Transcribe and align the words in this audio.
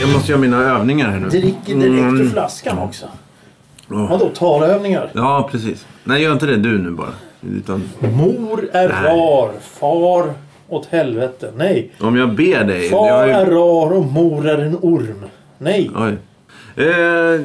Jag, 0.00 0.12
måste 0.12 0.30
göra 0.32 0.40
mina 0.40 0.56
övningar 0.62 1.08
här 1.10 1.18
nu. 1.20 1.28
Dricker 1.28 1.74
direkt 1.74 1.84
ur 1.84 1.98
Mm. 2.08 2.30
flaskan 2.30 2.78
också. 2.78 3.06
Vadå, 3.86 4.28
talövningar? 4.28 5.10
Ja, 5.12 5.48
precis. 5.52 5.86
Nej, 6.04 6.22
gör 6.22 6.32
inte 6.32 6.46
det 6.46 6.56
du 6.56 6.78
nu 6.78 6.90
bara. 6.90 7.12
Utan, 7.40 7.82
Mor 8.00 8.68
är 8.72 8.88
Nej. 8.88 9.02
rar, 9.02 9.52
far 9.60 10.32
åt 10.68 10.86
helvete. 10.86 11.52
Nej. 11.56 11.92
om 12.00 12.16
jag 12.16 12.34
ber 12.34 12.64
dig. 12.64 12.88
Far 12.88 13.26
ju- 13.26 13.32
är 13.32 13.46
rar 13.46 13.92
och 13.92 14.04
mor 14.04 14.48
är 14.48 14.58
en 14.58 14.76
orm. 14.82 15.24
Nej. 15.58 15.90
Oj. 15.96 16.16
Eh, 16.76 16.86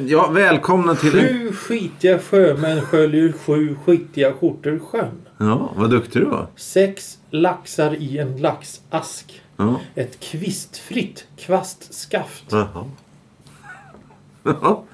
ja, 0.06 0.28
välkomna 0.30 0.94
till... 0.94 1.10
Sju 1.10 1.52
skitiga 1.52 2.18
sjömän 2.18 2.80
sköljer 2.80 3.32
sju 3.32 3.76
skitiga 3.84 4.32
skjortor 4.32 4.78
sjön. 4.78 5.20
Ja, 5.38 5.72
vad 5.76 5.90
duktig 5.90 6.22
du 6.22 6.26
var. 6.26 6.46
Sex 6.56 7.18
laxar 7.30 7.94
i 7.94 8.18
en 8.18 8.36
laxask. 8.36 9.42
Ja. 9.56 9.80
Ett 9.94 10.20
kvistfritt 10.20 11.26
kvastskaft. 11.36 12.44
Jaha. 12.50 12.84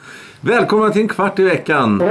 Välkomna 0.41 0.91
till 0.91 1.03
en 1.03 1.09
kvart 1.09 1.39
i 1.39 1.43
veckan. 1.43 2.03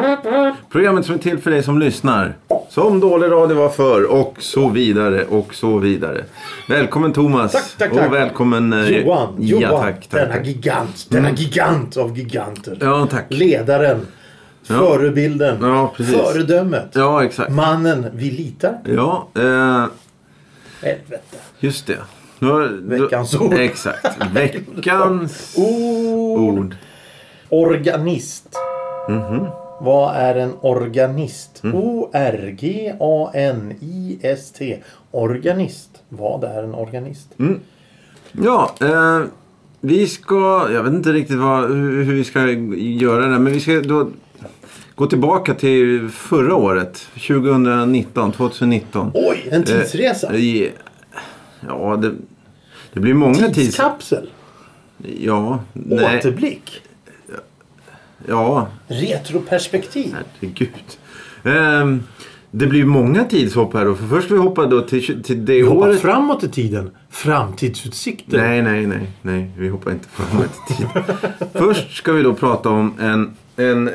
Programmet 0.71 1.05
som 1.05 1.15
är 1.15 1.19
till 1.19 1.38
för 1.38 1.51
dig 1.51 1.63
som 1.63 1.79
lyssnar. 1.79 2.35
Som 2.69 2.99
dålig 2.99 3.31
radio 3.31 3.57
var 3.57 3.69
förr 3.69 4.03
och 4.03 4.35
så 4.39 4.69
vidare 4.69 5.25
och 5.25 5.55
så 5.55 5.77
vidare. 5.77 6.23
Välkommen 6.67 7.13
Thomas. 7.13 7.52
Tack, 7.52 7.63
tack, 7.77 7.93
tack. 7.93 8.07
Och 8.07 8.13
välkommen 8.13 8.73
eh, 8.73 8.89
Johan, 8.89 9.35
Johan 9.39 9.61
Ja, 9.61 9.81
tack, 9.81 10.07
tack, 10.09 10.21
denna 10.21 10.33
tack. 10.33 10.45
gigant, 10.47 11.05
denna 11.09 11.31
gigant 11.31 11.97
av 11.97 12.17
giganter. 12.17 12.77
Ja, 12.81 13.07
tack. 13.11 13.25
Ledaren, 13.30 14.07
Ja. 14.67 14.75
förebilden, 14.75 15.57
Ja, 15.61 15.94
precis. 15.97 16.16
föredömet. 16.16 16.89
Ja, 16.94 17.23
exakt. 17.23 17.52
Mannen 17.52 18.05
vi 18.13 18.31
litar 18.31 18.73
på. 18.85 18.91
Ja, 18.91 19.27
eh, 19.35 19.85
Helvete. 20.81 21.38
just 21.59 21.88
det. 21.88 21.97
Nu 22.39 22.47
har- 22.47 23.00
Veckans 23.00 23.35
ord. 23.35 23.53
Exakt. 23.53 24.17
Veckans 24.33 25.53
Ord. 25.57 26.75
Organist. 27.50 28.55
Mhm. 29.09 29.45
Vad 29.81 30.16
är 30.16 30.36
en 30.36 30.53
organist? 30.61 31.64
Mm. 31.64 31.75
O-R-G-A-N-I-S-T. 31.75 32.83
Organist. 35.11 35.89
Vad 36.09 36.44
är 36.44 36.64
en 36.64 36.73
organist? 36.75 37.28
Mm. 37.39 37.59
Ja, 38.31 38.75
eh, 38.81 39.22
vi 39.81 40.08
ska... 40.08 40.67
Jag 40.72 40.83
vet 40.83 40.94
inte 40.94 41.11
riktigt 41.11 41.38
vad, 41.38 41.69
hur, 41.69 42.14
vi 42.14 42.23
ska 42.23 42.47
göra 42.78 43.25
det. 43.25 43.39
Men 43.39 43.53
vi 43.53 43.59
ska 43.59 43.81
då 43.81 44.09
gå 44.95 45.06
tillbaka 45.06 45.53
till 45.53 46.09
förra 46.09 46.56
året. 46.56 47.08
2019, 47.13 48.31
2019. 48.31 49.11
Oj, 49.13 49.47
en 49.52 49.63
tidsresa. 49.63 50.34
Eh, 50.34 50.67
ja, 51.67 51.95
det, 51.95 52.11
det 52.94 53.00
blir 53.00 53.13
många 53.13 53.36
tids... 53.36 53.56
Tidskapsel. 53.56 54.30
Ja, 55.19 55.59
nej. 55.73 56.17
Återblick. 56.17 56.81
Ja, 58.28 58.67
Retroperspektiv. 58.88 60.16
herregud. 60.42 60.70
Ehm, 61.44 62.03
det 62.52 62.67
blir 62.67 62.86
många 62.86 63.23
tidshopp 63.23 63.73
här 63.73 63.86
då. 63.86 63.95
För 63.95 64.08
först 64.08 64.31
vi 64.31 64.38
hoppa 64.38 64.66
då 64.66 64.81
till, 64.81 65.23
till 65.23 65.45
det 65.45 65.53
Vi 65.53 65.62
hoppar 65.62 65.88
året. 65.89 66.00
framåt 66.02 66.44
i 66.44 66.50
tiden. 66.50 66.92
Framtidsutsikter. 67.09 68.38
Nej, 68.38 68.62
nej, 68.62 68.88
nej, 68.88 69.12
nej. 69.22 69.52
Vi 69.58 69.70
hoppar 69.70 69.92
inte 69.92 70.08
framåt 70.09 70.50
i 70.70 70.73
tid. 70.73 70.88
Först 71.53 71.97
ska 71.97 72.12
vi 72.14 72.23
då 72.23 72.34
prata 72.34 72.70
om 72.70 72.94
en, 73.00 73.31
en, 73.56 73.88
eh, 73.88 73.94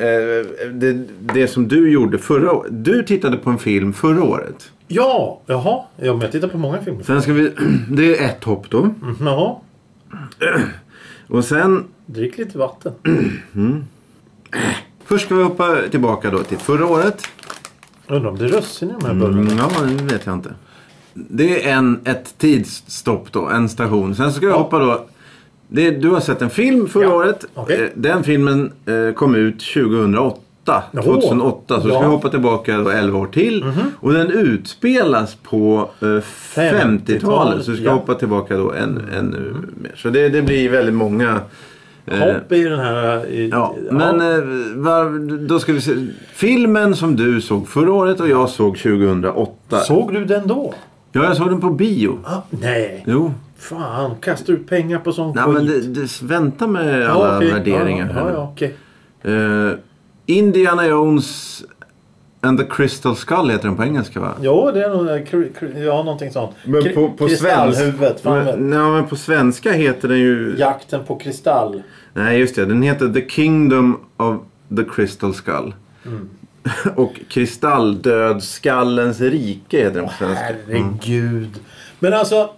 det, 0.73 1.07
det 1.33 1.47
som 1.47 1.67
du 1.67 1.89
gjorde 1.91 2.17
förra 2.17 2.51
året. 2.51 2.71
Du 2.83 3.03
tittade 3.03 3.37
på 3.37 3.49
en 3.49 3.59
film 3.59 3.93
förra 3.93 4.23
året. 4.23 4.71
Ja, 4.87 5.41
jaha. 5.45 5.79
Ja, 5.97 6.11
men 6.13 6.21
jag 6.21 6.31
tittar 6.31 6.47
på 6.47 6.57
många 6.57 6.81
filmer. 6.81 7.03
Sen 7.03 7.21
ska 7.21 7.33
vi, 7.33 7.51
det 7.89 8.17
är 8.19 8.25
ett 8.25 8.43
hopp 8.43 8.69
då. 8.69 8.79
Mm, 8.81 9.15
Jaha. 9.21 9.55
Och 11.27 11.45
sen, 11.45 11.83
Drick 12.05 12.37
lite 12.37 12.57
vatten. 12.57 12.91
först 15.05 15.25
ska 15.25 15.35
vi 15.35 15.43
hoppa 15.43 15.75
tillbaka 15.91 16.29
då 16.31 16.39
till 16.43 16.57
förra 16.57 16.85
året. 16.85 17.23
Undrar 18.07 18.29
om 18.29 18.37
det 18.37 18.45
är 18.45 18.49
russin 18.49 18.89
i 18.89 18.93
de 18.99 19.05
här 19.07 19.13
bullarna. 19.13 19.41
Mm, 19.41 19.57
ja, 19.57 19.69
det 20.07 20.13
vet 20.13 20.25
jag 20.25 20.35
inte. 20.35 20.53
Det 21.13 21.65
är 21.69 21.73
en, 21.77 21.99
ett 22.05 22.37
tidsstopp 22.37 23.31
då, 23.31 23.47
en 23.47 23.69
station. 23.69 24.15
Sen 24.15 24.31
ska 24.33 24.45
vi 24.45 24.51
Ja. 24.51 24.57
hoppa 24.57 24.79
då. 24.79 25.05
Det, 25.67 25.91
du 25.91 26.09
har 26.09 26.19
sett 26.19 26.41
en 26.41 26.49
film 26.49 26.87
förra 26.87 27.03
Ja, 27.03 27.13
året. 27.13 27.45
okej. 27.53 27.81
Eh, 27.83 27.89
Den 27.95 28.23
filmen 28.23 28.71
eh, 28.85 29.13
kom 29.13 29.35
ut 29.35 29.59
2008. 29.73 30.83
Jaha. 30.91 31.03
2008. 31.03 31.81
Så 31.81 31.87
Ja. 31.89 31.93
ska 31.93 31.99
vi 31.99 32.05
hoppa 32.15 32.29
tillbaka 32.29 32.77
då 32.77 32.89
11 32.89 33.19
år 33.19 33.27
till. 33.27 33.65
Och 33.99 34.13
den 34.13 34.29
utspelas 34.31 35.35
på 35.35 35.89
eh, 36.01 36.07
50-talet. 36.55 37.65
Så 37.65 37.71
vi 37.71 37.77
ska 37.77 37.85
ja. 37.85 37.91
hoppa 37.93 38.13
tillbaka 38.15 38.57
då 38.57 38.71
än, 38.71 39.01
ännu 39.17 39.53
mer. 39.81 39.93
Så 39.95 40.09
det, 40.09 40.29
det 40.29 40.41
blir 40.41 40.69
väldigt 40.69 40.95
många. 40.95 41.39
Eh, 42.05 42.19
Hopp 42.19 42.51
i 42.51 42.63
den 42.63 42.79
här... 42.79 43.25
I, 43.25 43.49
Ja, 43.49 43.75
men 43.91 44.21
eh, 44.21 44.43
var, 44.75 45.37
då 45.47 45.59
ska 45.59 45.73
vi 45.73 45.81
se. 45.81 45.91
Filmen 46.33 46.95
som 46.95 47.15
du 47.15 47.41
såg 47.41 47.67
förra 47.67 47.91
året 47.93 48.19
och 48.19 48.29
jag 48.29 48.49
såg 48.49 48.77
2008. 48.77 49.79
Såg 49.79 50.13
du 50.13 50.25
den 50.25 50.47
då? 50.47 50.73
Ja, 51.11 51.23
jag 51.23 51.37
såg 51.37 51.49
den 51.49 51.61
på 51.61 51.69
bio. 51.69 52.19
Ah, 52.25 52.41
nej. 52.49 53.03
Jo. 53.07 53.33
Fan, 53.57 54.15
kastar 54.21 54.53
ut 54.53 54.67
pengar 54.69 54.99
på 54.99 55.11
sån 55.13 55.35
Nej, 55.35 55.43
skit. 55.43 55.53
men 55.53 55.65
det, 55.65 55.79
det, 56.01 56.21
vänta 56.21 56.67
med 56.67 57.09
alla 57.09 57.37
okej. 57.37 57.51
värderingar 57.51 58.13
Ja, 58.15 58.29
ja, 58.29 58.31
ja, 58.33 58.51
okej. 58.53 58.75
Eh, 59.23 59.71
Indiana 60.25 60.87
Jones 60.87 61.63
and 62.45 62.59
the 62.59 62.65
Crystal 62.65 63.15
Skull 63.15 63.49
heter 63.49 63.67
den 63.67 63.77
på 63.77 63.83
engelska 63.83 64.19
va? 64.19 64.33
Jo, 64.41 64.71
det 64.73 64.83
är 64.85 64.89
nog... 64.89 65.07
kr- 65.07 65.83
Ja, 65.85 66.03
någonting 66.03 66.31
sånt. 66.31 66.55
Men 66.65 66.81
Kri- 66.81 66.93
på, 66.93 67.09
på 67.17 67.27
Kristallhuvudet. 67.27 68.23
Men, 68.23 68.69
nej, 68.69 68.79
men 68.79 69.05
på 69.07 69.15
svenska 69.15 69.71
heter 69.71 70.07
den 70.07 70.17
ju... 70.19 70.55
Jakten 70.57 71.03
på 71.05 71.15
kristall. 71.15 71.81
Nej, 72.13 72.39
just 72.39 72.55
det. 72.55 72.65
Den 72.65 72.81
heter 72.81 73.07
The 73.13 73.29
Kingdom 73.29 73.99
of 74.17 74.35
the 74.77 74.83
Crystal 74.95 75.33
Skull. 75.33 75.73
Mm. 76.05 76.29
och 76.95 77.13
Kristalldödskallens 77.29 79.21
rike 79.21 79.77
heter 79.77 79.95
den 79.99 80.05
på 80.07 80.13
svenska. 80.13 80.45
Herregud. 80.67 81.59
Men 81.99 82.13
alltså. 82.13 82.49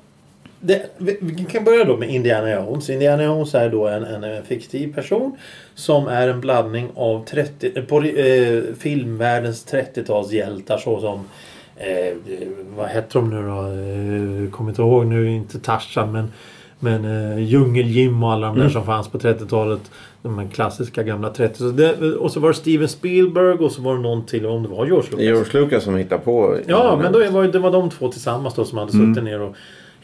Det, 0.59 0.89
vi, 0.97 1.17
vi 1.21 1.45
kan 1.45 1.63
börja 1.63 1.83
då 1.83 1.97
med 1.97 2.09
Indiana 2.09 2.51
Jones. 2.51 2.89
Indiana 2.89 3.23
Jones 3.23 3.55
är 3.55 3.69
då 3.69 3.87
en, 3.87 4.03
en, 4.03 4.23
en 4.23 4.43
fiktiv 4.43 4.93
person. 4.93 5.37
Som 5.75 6.07
är 6.07 6.27
en 6.27 6.41
blandning 6.41 6.89
av 6.95 7.25
30, 7.25 7.81
på, 7.81 8.01
eh, 8.01 8.63
filmvärldens 8.79 9.67
30-talshjältar 9.67 10.77
såsom 10.77 11.25
eh, 11.75 12.17
vad 12.77 12.89
heter 12.89 13.19
de 13.19 13.29
nu 13.29 13.41
då? 13.41 13.61
Eh, 13.61 14.51
kommer 14.51 14.69
inte 14.69 14.81
ihåg 14.81 15.05
nu, 15.05 15.31
inte 15.31 15.59
Tarzan 15.59 16.11
men 16.11 16.31
men 16.79 17.05
eh, 17.05 17.37
Djungel-Jim 17.37 18.23
och 18.23 18.31
alla 18.31 18.47
de 18.47 18.59
där 18.59 18.69
som 18.69 18.85
fanns 18.85 19.07
på 19.07 19.17
30-talet. 19.17 19.91
De 20.21 20.39
här 20.39 20.47
klassiska 20.47 21.03
gamla 21.03 21.29
30 21.29 21.57
så 21.57 21.69
det, 21.69 22.15
Och 22.15 22.31
så 22.31 22.39
var 22.39 22.49
det 22.49 22.55
Steven 22.55 22.87
Spielberg 22.87 23.57
och 23.57 23.71
så 23.71 23.81
var 23.81 23.95
det 23.95 24.01
någon 24.01 24.25
till, 24.25 24.45
om 24.45 24.63
det 24.63 24.69
var 24.69 24.85
George 24.85 25.09
Lucas. 25.11 25.19
George 25.19 25.61
Lucas 25.61 25.83
som 25.83 25.95
hittar 25.95 26.17
på... 26.17 26.57
Ja, 26.67 26.99
men 27.01 27.13
då 27.13 27.31
var 27.31 27.43
det, 27.43 27.51
det 27.51 27.59
var 27.59 27.71
de 27.71 27.89
två 27.89 28.11
tillsammans 28.11 28.55
då 28.55 28.65
som 28.65 28.77
hade 28.77 28.91
suttit 28.91 29.23
ner 29.23 29.41
och 29.41 29.55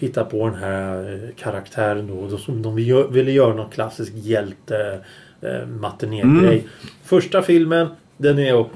hittat 0.04 0.30
på 0.32 0.46
den 0.50 0.56
här 0.60 1.14
eh, 1.14 1.44
karaktären 1.44 2.08
då. 2.30 2.38
som 2.38 2.62
de 2.62 2.76
ville 2.76 2.94
gö- 2.94 3.12
ville 3.12 3.32
göra 3.32 3.54
någon 3.54 3.70
klassisk 3.70 4.12
hjälte 4.16 5.00
eh, 5.42 5.68
matinégrej. 5.82 6.68
Första 7.04 7.42
filmen, 7.42 7.88
den 8.18 8.40
är... 8.40 8.56
Och, 8.56 8.72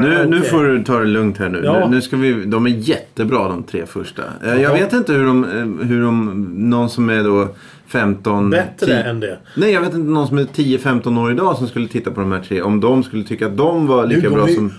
Nu, 0.00 0.26
nu 0.28 0.40
får 0.40 0.64
du 0.64 0.84
ta 0.84 0.98
det 0.98 1.06
lugnt 1.06 1.38
här 1.38 1.48
nu. 1.48 1.60
Ja. 1.64 1.88
nu, 1.88 2.00
ska 2.02 2.16
vi, 2.16 2.44
de 2.44 2.66
är 2.66 2.70
jättebra 2.70 3.48
de 3.48 3.62
tre 3.62 3.86
första. 3.86 4.22
Eh, 4.44 4.48
Jag 4.50 4.60
Jaha. 4.60 4.72
vet 4.72 4.92
inte 4.92 5.12
hur 5.12 5.26
de, 5.26 5.44
hur 5.82 6.02
de... 6.02 6.46
Någon 6.70 6.90
som 6.90 7.10
är 7.10 7.24
då 7.24 7.48
15... 7.86 8.50
Bättre 8.50 8.86
10 8.86 9.02
än 9.02 9.20
det. 9.20 9.38
Nej, 9.56 9.72
jag 9.72 9.80
vet 9.80 9.94
inte 9.94 10.10
någon 10.10 10.26
som 10.28 10.38
är 10.38 10.42
10-15 10.44 11.20
år 11.24 11.32
idag 11.32 11.56
som 11.56 11.66
skulle 11.68 11.88
titta 11.88 12.10
på 12.10 12.20
de 12.20 12.32
här 12.32 12.40
tre. 12.40 12.62
Om 12.62 12.80
de 12.80 13.02
skulle 13.02 13.24
tycka 13.24 13.46
att 13.46 13.56
de 13.56 13.86
var 13.86 14.06
lika 14.06 14.20
Nu, 14.20 14.28
de 14.28 14.34
bra 14.34 14.48
är 14.48 14.52
som... 14.54 14.72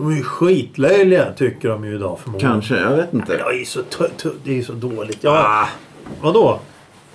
De 0.00 0.10
är 0.12 0.16
ju 0.16 0.22
skitlöjliga 0.22 1.32
tycker 1.32 1.68
de 1.68 1.84
ju 1.84 1.94
idag 1.94 2.18
förmodligen. 2.20 2.52
Kanske, 2.52 2.76
jag 2.76 2.96
vet 2.96 3.14
inte. 3.14 3.32
Det 3.36 3.42
är 3.60 3.64
så, 3.64 3.80
det 4.44 4.58
är 4.58 4.62
så 4.62 4.72
dåligt. 4.72 5.18
Ja, 5.20 5.30
Ah. 5.46 5.68
Vadå? 6.22 6.58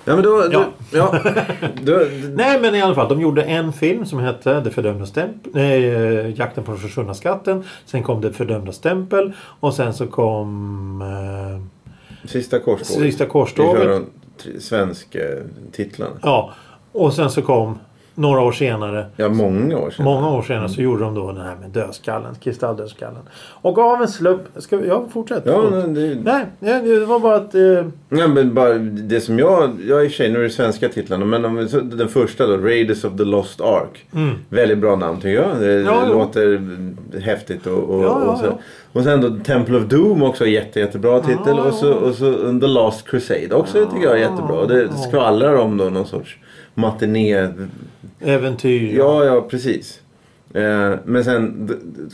Ja, 0.04 0.14
men 0.14 0.24
då... 0.24 0.44
Ja. 0.52 0.64
då 0.90 0.98
ja. 0.98 1.18
då, 1.82 2.02
Nej 2.34 2.60
men 2.60 2.74
i 2.74 2.82
alla 2.82 2.94
fall, 2.94 3.08
de 3.08 3.20
gjorde 3.20 3.42
en 3.42 3.72
film 3.72 4.06
som 4.06 4.18
hette 4.18 4.60
Det 4.60 4.70
fördömda 4.70 5.06
stämpel, 5.06 5.52
nej, 5.54 5.84
eh, 5.94 6.38
Jakten 6.38 6.64
på 6.64 6.70
den 6.72 6.80
försvunna 6.80 7.14
skatten. 7.14 7.64
Sen 7.86 8.02
kom 8.02 8.20
Det 8.20 8.32
fördömda 8.32 8.72
stämpel 8.72 9.32
och 9.60 9.74
sen 9.74 9.94
så 9.94 10.06
kom 10.06 11.02
eh, 11.02 12.28
sista 12.28 12.58
korståget. 12.58 12.86
Sista 12.86 13.02
Vi 13.02 13.12
kör 13.12 13.26
korståget. 13.26 13.82
de 13.88 14.06
tre- 14.42 14.60
svensk 14.60 15.14
eh, 15.14 15.22
titlarna. 15.72 16.12
Ja, 16.22 16.52
och 16.92 17.12
sen 17.14 17.30
så 17.30 17.42
kom 17.42 17.78
några 18.16 18.40
år 18.40 18.52
senare. 18.52 19.06
Ja, 19.16 19.28
många 19.28 19.78
år 19.78 19.90
sedan. 19.90 20.04
Många 20.04 20.30
år 20.30 20.42
senare 20.42 20.68
så 20.68 20.80
gjorde 20.82 21.04
de 21.04 21.14
då 21.14 21.32
den 21.32 21.40
här 21.42 21.56
med 21.60 21.70
dödskallen. 21.70 22.34
Kristalldödskallen. 22.42 23.22
Och 23.38 23.78
av 23.78 24.02
en 24.02 24.08
slump... 24.08 24.42
Ska 24.56 24.76
vi, 24.76 24.88
ja, 24.88 25.04
fortsätt. 25.12 25.42
Ja, 25.46 25.62
men 25.70 25.94
det, 25.94 26.16
Nej, 26.60 26.82
det 26.82 27.04
var 27.04 27.20
bara 27.20 27.36
att... 27.36 27.54
Eh, 27.54 27.60
Ja, 28.08 28.28
men 28.28 28.54
bara 28.54 28.74
det 28.78 29.20
som 29.20 29.38
jag... 29.38 29.70
Jag 29.88 30.04
i 30.04 30.06
och 30.06 30.10
för 30.10 30.16
sig, 30.16 30.30
nu 30.32 30.38
är 30.38 30.42
det 30.42 30.50
svenska 30.50 30.88
titlarna. 30.88 31.24
Men 31.24 31.44
om, 31.44 31.68
den 31.82 32.08
första 32.08 32.46
då, 32.46 32.56
Raiders 32.56 33.04
of 33.04 33.16
the 33.16 33.24
Lost 33.24 33.60
Ark. 33.60 34.04
mm. 34.14 34.34
Väldigt 34.48 34.78
bra 34.78 34.96
namn 34.96 35.16
tycker 35.20 35.42
jag. 35.42 35.60
Det, 35.60 35.72
Ja, 35.72 35.90
det 35.90 36.06
ja. 36.06 36.08
låter 36.12 36.60
häftigt. 37.20 37.66
Och, 37.66 37.78
och, 37.90 38.04
Ja, 38.04 38.10
och, 38.10 38.38
så. 38.38 38.58
och 38.92 39.02
sen 39.04 39.20
då 39.20 39.44
Temple 39.44 39.76
of 39.76 39.84
Doom 39.84 40.22
också 40.22 40.46
jätte, 40.46 40.80
jättebra 40.80 41.20
titel. 41.20 41.38
Ja, 41.56 41.62
och, 41.62 41.74
så, 41.74 41.92
och 41.92 42.14
så 42.14 42.32
The 42.60 42.66
Last 42.66 43.08
Crusade 43.08 43.54
också 43.54 43.86
tycker 43.86 44.04
jag 44.06 44.14
är 44.14 44.20
jättebra. 44.20 44.66
Det 44.66 44.88
skvallrar 45.08 45.54
om 45.56 45.76
då 45.76 45.84
någon 45.84 46.06
sorts 46.06 46.36
matiné... 46.76 47.48
Äventyr. 48.20 48.96
Ja, 48.96 49.24
ja 49.24 49.46
precis. 49.50 50.00
Eh, 50.54 50.94
men 51.04 51.24
sen 51.24 51.70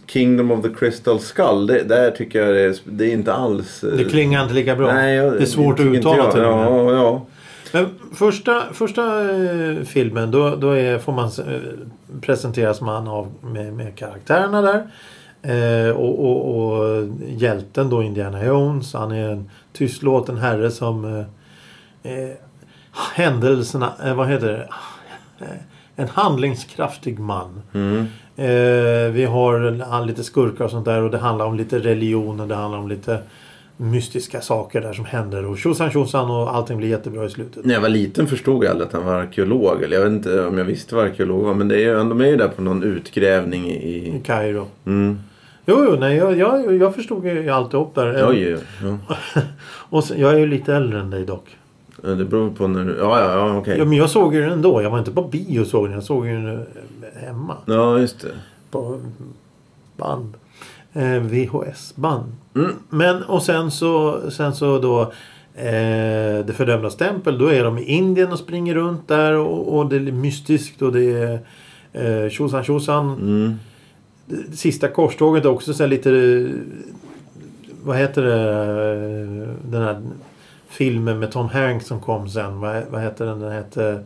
Kingdom 0.07 0.51
of 0.51 0.63
the 0.63 0.69
Crystal 0.69 1.21
Skull. 1.21 1.67
Det, 1.67 1.83
där 1.83 2.11
tycker 2.11 2.43
jag 2.43 2.55
det 2.55 2.61
är, 2.61 2.75
det 2.85 3.05
är 3.05 3.13
inte 3.13 3.33
alls... 3.33 3.85
eh, 3.85 3.97
Det 3.97 4.05
klingar 4.05 4.43
inte 4.43 4.55
lika 4.55 4.77
bra. 4.77 4.93
Nej, 4.95 5.17
jag, 5.17 5.33
det 5.33 5.43
är 5.43 5.47
svårt 5.47 5.81
att 5.81 5.87
uttala 5.87 6.17
jag. 6.17 6.33
till 6.33 6.45
och 6.45 6.57
med. 6.57 6.67
Ja, 6.67 6.93
ja. 6.93 7.27
Men 7.73 7.87
första, 8.15 8.63
första 8.73 9.21
eh, 9.31 9.83
filmen 9.85 10.31
då, 10.31 10.57
då 10.57 10.71
är, 10.71 10.99
får 10.99 11.13
man 11.13 11.31
presenteras 12.21 12.81
man 12.81 13.09
av 13.09 13.29
med, 13.41 13.73
med 13.73 13.97
karaktärerna 13.97 14.63
där. 14.63 14.87
Eh, 15.43 15.91
och, 15.91 16.25
och, 16.25 16.57
och 16.57 17.09
hjälten 17.29 17.91
då 17.91 18.03
Indiana 18.03 18.45
Jones. 18.45 18.95
Han 18.95 19.13
är 19.13 19.29
en 19.29 19.51
tystlåten 19.73 20.37
herre 20.37 20.71
som 20.71 21.05
eh, 22.03 22.29
händelserna, 22.93 23.93
eh, 24.05 24.15
vad 24.15 24.29
heter 24.29 24.47
det? 24.49 24.69
Eh, 25.45 25.57
En 25.97 26.09
handlingskraftig 26.09 27.19
man. 27.19 27.63
Mm. 27.73 28.07
Eh, 28.37 29.13
vi 29.13 29.25
har 29.25 30.07
lite 30.07 30.25
skurkar 30.25 30.65
och 30.65 30.71
sånt 30.71 30.85
där 30.85 31.03
och 31.03 31.11
det 31.11 31.19
handlar 31.19 31.47
om 31.47 31.57
lite 31.57 31.79
religion 31.79 32.41
och 32.41 32.49
det 32.49 32.55
handlar 32.55 32.79
om 32.79 32.89
lite 32.89 33.19
mystiska 33.77 34.41
saker 34.41 34.81
där 34.81 34.93
som 34.93 35.05
händer 35.05 35.47
och 35.47 35.59
tjosan 35.59 35.91
tjosan 35.91 36.31
och 36.31 36.55
allting 36.55 36.77
blir 36.79 36.89
jättebra 36.89 37.25
i 37.25 37.31
slutet. 37.31 37.65
När 37.65 37.75
jag 37.75 37.81
var 37.81 37.89
liten 37.89 38.27
förstod 38.27 38.65
jag 38.65 38.71
aldrig 38.71 38.87
att 38.87 38.93
han 38.93 39.05
var 39.05 39.15
arkeolog. 39.15 39.83
Eller 39.83 39.97
jag 39.97 40.05
vet 40.05 40.13
inte 40.13 40.47
om 40.47 40.59
jag 40.59 40.65
visste 40.65 40.95
vad 40.95 41.05
arkeolog 41.05 41.45
var. 41.45 41.55
Men 41.55 41.69
det 41.69 41.75
är 41.75 41.79
ju, 41.79 41.95
de 41.97 42.21
är 42.21 42.27
ju 42.27 42.37
där 42.37 42.49
på 42.49 42.63
någon 42.63 42.83
utgrävning 42.83 43.71
I 43.71 43.77
i... 43.77 44.21
Kairo. 44.25 44.67
Mm. 44.87 45.19
Jo, 45.67 45.85
jo, 45.89 45.97
nej, 46.01 46.17
jag, 46.17 46.39
jag, 46.39 46.75
jag 46.75 46.95
förstod 46.95 47.27
ju 47.27 47.51
alltihop 47.51 47.95
där. 47.95 48.29
Oj. 48.29 48.57
Ja. 48.83 49.17
Och 49.91 50.05
sen, 50.05 50.21
jag 50.21 50.33
är 50.33 50.39
ju 50.39 50.47
lite 50.47 50.75
äldre 50.75 51.01
än 51.01 51.11
dig 51.11 51.25
dock. 51.27 51.57
Ja, 52.05 52.11
Det 52.11 52.25
beror 52.25 52.51
på 52.51 52.69
när 52.69 52.85
du... 52.85 52.97
Ja, 52.99 53.21
ja, 53.21 53.33
ja 53.33 53.57
okej. 53.57 53.79
Ja, 53.79 53.85
men 53.85 53.99
jag 53.99 54.11
såg 54.11 54.35
ju 54.35 54.41
den 54.41 54.53
ändå. 54.53 54.83
Jag 54.83 54.91
var 54.91 54.99
inte 54.99 55.11
på 55.11 55.23
bio 55.23 55.61
och 55.61 55.67
såg 55.67 55.85
den. 55.85 55.93
Jag 55.93 56.03
såg 56.03 56.27
den 56.27 56.47
eh, 56.47 56.61
hemma. 57.15 57.57
Ja, 57.67 57.99
just 57.99 58.21
det. 58.21 58.29
På 58.71 59.01
band. 59.97 60.35
Eh, 60.93 61.23
VHS-band. 61.23 62.33
Mm. 62.55 62.71
Men 62.89 63.23
och 63.23 63.43
sen 63.43 63.71
så, 63.71 64.21
sen 64.31 64.55
så 64.55 64.79
då 64.79 65.01
eh, 65.55 66.45
Det 66.47 66.55
fördömdas 66.57 66.97
tempel. 66.97 67.39
Då 67.39 67.47
är 67.47 67.65
de 67.65 67.79
i 67.79 67.85
Indien 67.85 68.33
och 68.33 68.39
springer 68.39 68.75
runt 68.75 69.09
där 69.09 69.37
och, 69.37 69.79
och 69.79 69.87
det 69.89 69.97
är 69.97 70.01
mystiskt 70.01 70.83
och 70.83 70.93
det 70.93 71.13
är 71.13 71.39
eh, 71.93 72.31
tjosan 72.31 72.65
tjosan. 72.65 73.13
Mm. 73.13 73.55
Sista 74.53 74.89
korståget 74.89 75.45
är 75.45 75.49
också 75.49 75.75
så 75.75 75.87
lite 75.87 76.11
eh, 76.11 76.47
Vad 77.85 77.97
heter 77.97 78.23
det 78.23 78.33
eh, 78.33 79.49
Den 79.71 79.83
här 79.83 80.03
filmen 80.73 81.19
med 81.19 81.33
Tom 81.33 81.49
Hanks 81.49 81.87
som 81.87 82.01
kom 82.01 82.29
sen. 82.29 82.61
Vad, 82.61 82.83
vad 82.91 83.03
heter 83.03 83.27
den? 83.27 83.41
Den 83.41 83.53
hette 83.53 84.05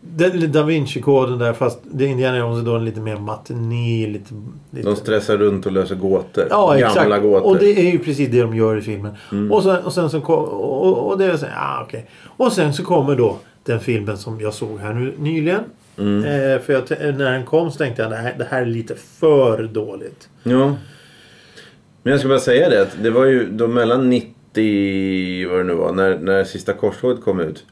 den, 0.00 0.52
Da 0.52 0.62
Vinci-koden 0.62 1.38
där 1.38 1.52
fast 1.52 1.78
det 1.82 2.04
är 2.04 2.08
Indiana 2.08 2.38
Jones 2.38 2.62
är 2.62 2.66
då 2.66 2.74
en 2.74 2.84
lite 2.84 3.00
mer 3.00 3.16
matiné. 3.16 4.06
Lite, 4.06 4.34
lite... 4.70 4.88
De 4.88 4.96
stressar 4.96 5.36
runt 5.36 5.66
och 5.66 5.72
löser 5.72 5.94
gåtor. 5.94 6.46
Ja, 6.50 6.66
Gamla 6.66 6.86
exakt. 6.86 7.22
gåtor. 7.22 7.46
Och 7.46 7.58
det 7.58 7.88
är 7.88 7.92
ju 7.92 7.98
precis 7.98 8.28
det 8.30 8.40
de 8.40 8.56
gör 8.56 8.76
i 8.76 8.80
filmen. 8.80 9.14
Mm. 9.32 9.52
Och, 9.52 9.62
sen, 9.62 9.84
och 9.84 9.92
sen 9.92 10.10
så 10.10 10.20
kom, 10.20 10.44
och, 10.44 11.10
och 11.10 11.18
det 11.18 11.24
är 11.24 11.36
så, 11.36 11.46
ja, 11.46 11.82
okej. 11.86 12.10
Och 12.24 12.52
sen 12.52 12.74
så 12.74 12.84
kommer 12.84 13.16
då 13.16 13.36
den 13.64 13.80
filmen 13.80 14.18
som 14.18 14.40
jag 14.40 14.54
såg 14.54 14.78
här 14.78 14.94
nu 14.94 15.14
nyligen. 15.18 15.60
Mm. 15.98 16.24
Eh, 16.24 16.60
för 16.60 16.72
jag, 16.72 16.82
när 16.90 17.32
den 17.32 17.44
kom 17.44 17.70
så 17.70 17.78
tänkte 17.78 18.02
jag 18.02 18.10
det 18.10 18.16
här, 18.16 18.34
det 18.38 18.46
här 18.50 18.62
är 18.62 18.66
lite 18.66 18.94
för 18.94 19.62
dåligt. 19.62 20.28
Ja. 20.42 20.74
Men 22.02 22.10
jag 22.10 22.20
ska 22.20 22.28
bara 22.28 22.38
säga 22.38 22.68
det 22.68 22.82
att 22.82 22.96
det 23.02 23.10
var 23.10 23.24
ju 23.24 23.50
de 23.50 23.74
mellan 23.74 24.10
90, 24.10 24.35
vad 25.48 25.58
det 25.58 25.64
nu 25.64 25.74
var, 25.74 25.92
när, 25.92 26.18
när 26.18 26.44
sista 26.44 26.72
korståget 26.72 27.24
kom 27.24 27.40
ut. 27.40 27.64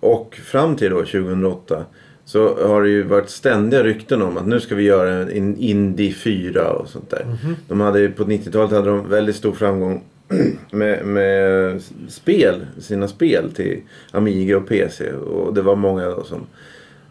Och 0.00 0.34
fram 0.44 0.76
till 0.76 0.90
då 0.90 0.98
2008. 0.98 1.84
Så 2.24 2.66
har 2.68 2.82
det 2.82 2.88
ju 2.88 3.02
varit 3.02 3.30
ständiga 3.30 3.82
rykten 3.82 4.22
om 4.22 4.36
att 4.36 4.46
nu 4.46 4.60
ska 4.60 4.74
vi 4.74 4.82
göra 4.82 5.32
en 5.32 5.56
Indy 5.56 6.12
4 6.12 6.72
och 6.72 6.88
sånt 6.88 7.10
där. 7.10 7.26
De 7.68 7.80
hade 7.80 8.08
på 8.08 8.24
90-talet 8.24 8.70
hade 8.70 8.90
de 8.90 9.08
väldigt 9.08 9.36
stor 9.36 9.52
framgång 9.52 10.04
med, 10.70 11.06
med 11.06 11.82
spel, 12.08 12.66
sina 12.78 13.08
spel 13.08 13.52
till 13.52 13.80
Amiga 14.10 14.56
och 14.56 14.68
PC. 14.68 15.12
Och 15.12 15.54
det 15.54 15.62
var 15.62 15.76
många 15.76 16.14
som, 16.24 16.46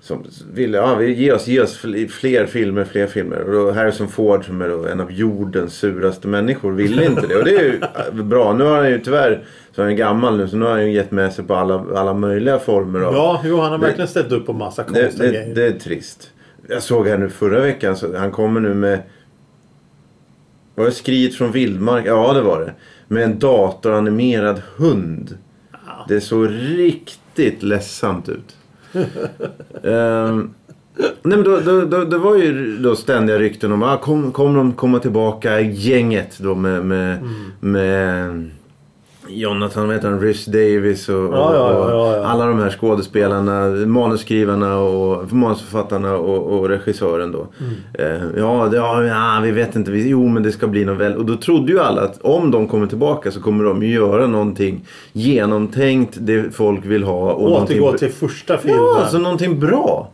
som 0.05 0.23
ville, 0.53 0.77
ja 0.77 0.95
vi 0.95 1.13
ge 1.13 1.31
oss, 1.31 1.47
ge 1.47 1.61
oss 1.61 1.83
fl- 1.83 2.07
fler 2.07 2.45
filmer, 2.45 2.83
fler 2.85 3.07
filmer. 3.07 3.39
Och 3.41 3.51
då 3.51 3.71
Harrison 3.71 4.07
Ford 4.07 4.45
som 4.45 4.61
är 4.61 4.87
en 4.87 5.01
av 5.01 5.11
jordens 5.11 5.73
suraste 5.73 6.27
människor 6.27 6.71
ville 6.71 7.05
inte 7.05 7.27
det. 7.27 7.35
Och 7.35 7.45
det 7.45 7.55
är 7.55 7.63
ju 7.63 7.81
äh, 8.19 8.23
bra. 8.25 8.53
Nu 8.53 8.63
har 8.63 8.77
han 8.77 8.89
ju 8.89 8.99
tyvärr, 8.99 9.43
så 9.75 9.81
han 9.81 9.91
är 9.91 9.95
gammal 9.95 10.37
nu, 10.37 10.47
så 10.47 10.55
nu 10.57 10.65
har 10.65 10.71
han 10.71 10.85
ju 10.85 10.91
gett 10.91 11.11
med 11.11 11.33
sig 11.33 11.45
på 11.45 11.55
alla, 11.55 11.85
alla 11.99 12.13
möjliga 12.13 12.59
former 12.59 12.99
av 12.99 13.13
Ja, 13.13 13.41
jo, 13.45 13.59
han 13.61 13.71
har 13.71 13.77
Det- 13.77 13.85
verkligen 13.85 14.07
ställt 14.07 14.31
upp 14.31 14.45
på 14.45 14.53
massa 14.53 14.83
konstiga 14.83 15.11
det, 15.17 15.29
grejer. 15.29 15.55
det 15.55 15.65
är 15.67 15.71
trist. 15.71 16.31
Jag 16.67 16.83
såg 16.83 17.07
här 17.07 17.17
nu 17.17 17.29
förra 17.29 17.59
veckan, 17.59 17.97
så 17.97 18.17
han 18.17 18.31
kommer 18.31 18.59
nu 18.59 18.73
med... 18.73 18.99
Var 20.75 20.85
det 20.85 20.91
Skriet 20.91 21.35
från 21.35 21.51
vildmark? 21.51 22.05
Ja, 22.07 22.33
det 22.33 22.41
var 22.41 22.59
det. 22.59 22.73
Med 23.07 23.23
en 23.23 23.39
datoranimerad 23.39 24.61
hund. 24.77 25.37
Det 26.07 26.21
såg 26.21 26.47
riktigt 26.77 27.63
ledsamt 27.63 28.29
ut. 28.29 28.55
Ehm, 29.83 30.49
nej 30.97 31.37
men 31.37 31.43
då, 31.43 31.59
då, 31.59 31.85
då, 31.85 32.03
det 32.05 32.17
var 32.17 32.35
ju 32.35 32.77
då 32.77 32.95
ständiga 32.95 33.39
rykten 33.39 33.71
om 33.71 33.83
att 33.83 33.99
ah, 33.99 34.01
kom, 34.01 34.31
kommer 34.31 34.57
de 34.57 34.73
komma 34.73 34.99
tillbaka 34.99 35.59
gänget 35.59 36.37
då 36.39 36.55
med, 36.55 36.85
med, 36.85 37.17
Mm. 37.17 37.33
med 37.59 38.49
Jonathan, 39.29 39.91
heter 39.91 40.09
han, 40.09 40.19
Rhys 40.19 40.45
Davis 40.45 41.09
och, 41.09 41.15
och, 41.15 41.33
Ja, 41.33 41.55
ja, 41.55 41.95
och 41.95 42.29
alla 42.29 42.45
de 42.45 42.59
här 42.59 42.69
skådespelarna, 42.69 43.69
manusskrivarna 43.85 44.77
och 44.77 45.33
manusförfattarna 45.33 46.15
och, 46.15 46.59
och 46.59 46.69
regissören 46.69 47.31
då. 47.31 47.47
Mm. 47.59 47.73
Eh, 47.93 48.39
ja, 48.39 48.67
det, 48.71 48.77
ja, 48.77 49.39
vi 49.43 49.51
vet 49.51 49.75
inte. 49.75 49.91
Vi, 49.91 50.09
jo, 50.09 50.27
men 50.27 50.43
det 50.43 50.51
ska 50.51 50.67
bli 50.67 50.85
något 50.85 50.97
väl. 50.97 51.15
Och 51.15 51.25
då 51.25 51.35
trodde 51.35 51.71
ju 51.71 51.79
alla 51.79 52.01
att 52.01 52.21
om 52.21 52.51
de 52.51 52.67
kommer 52.67 52.87
tillbaka 52.87 53.31
så 53.31 53.41
kommer 53.41 53.63
de 53.63 53.83
ju 53.83 53.93
göra 53.93 54.27
någonting 54.27 54.87
genomtänkt, 55.13 56.17
det 56.21 56.55
folk 56.55 56.85
vill 56.85 57.03
ha. 57.03 57.31
Och 57.31 57.51
Återgå 57.51 57.97
till 57.97 58.11
första 58.11 58.57
filmen. 58.57 58.79
Ja, 58.79 58.99
alltså 59.01 59.17
någonting 59.17 59.59
bra. 59.59 60.09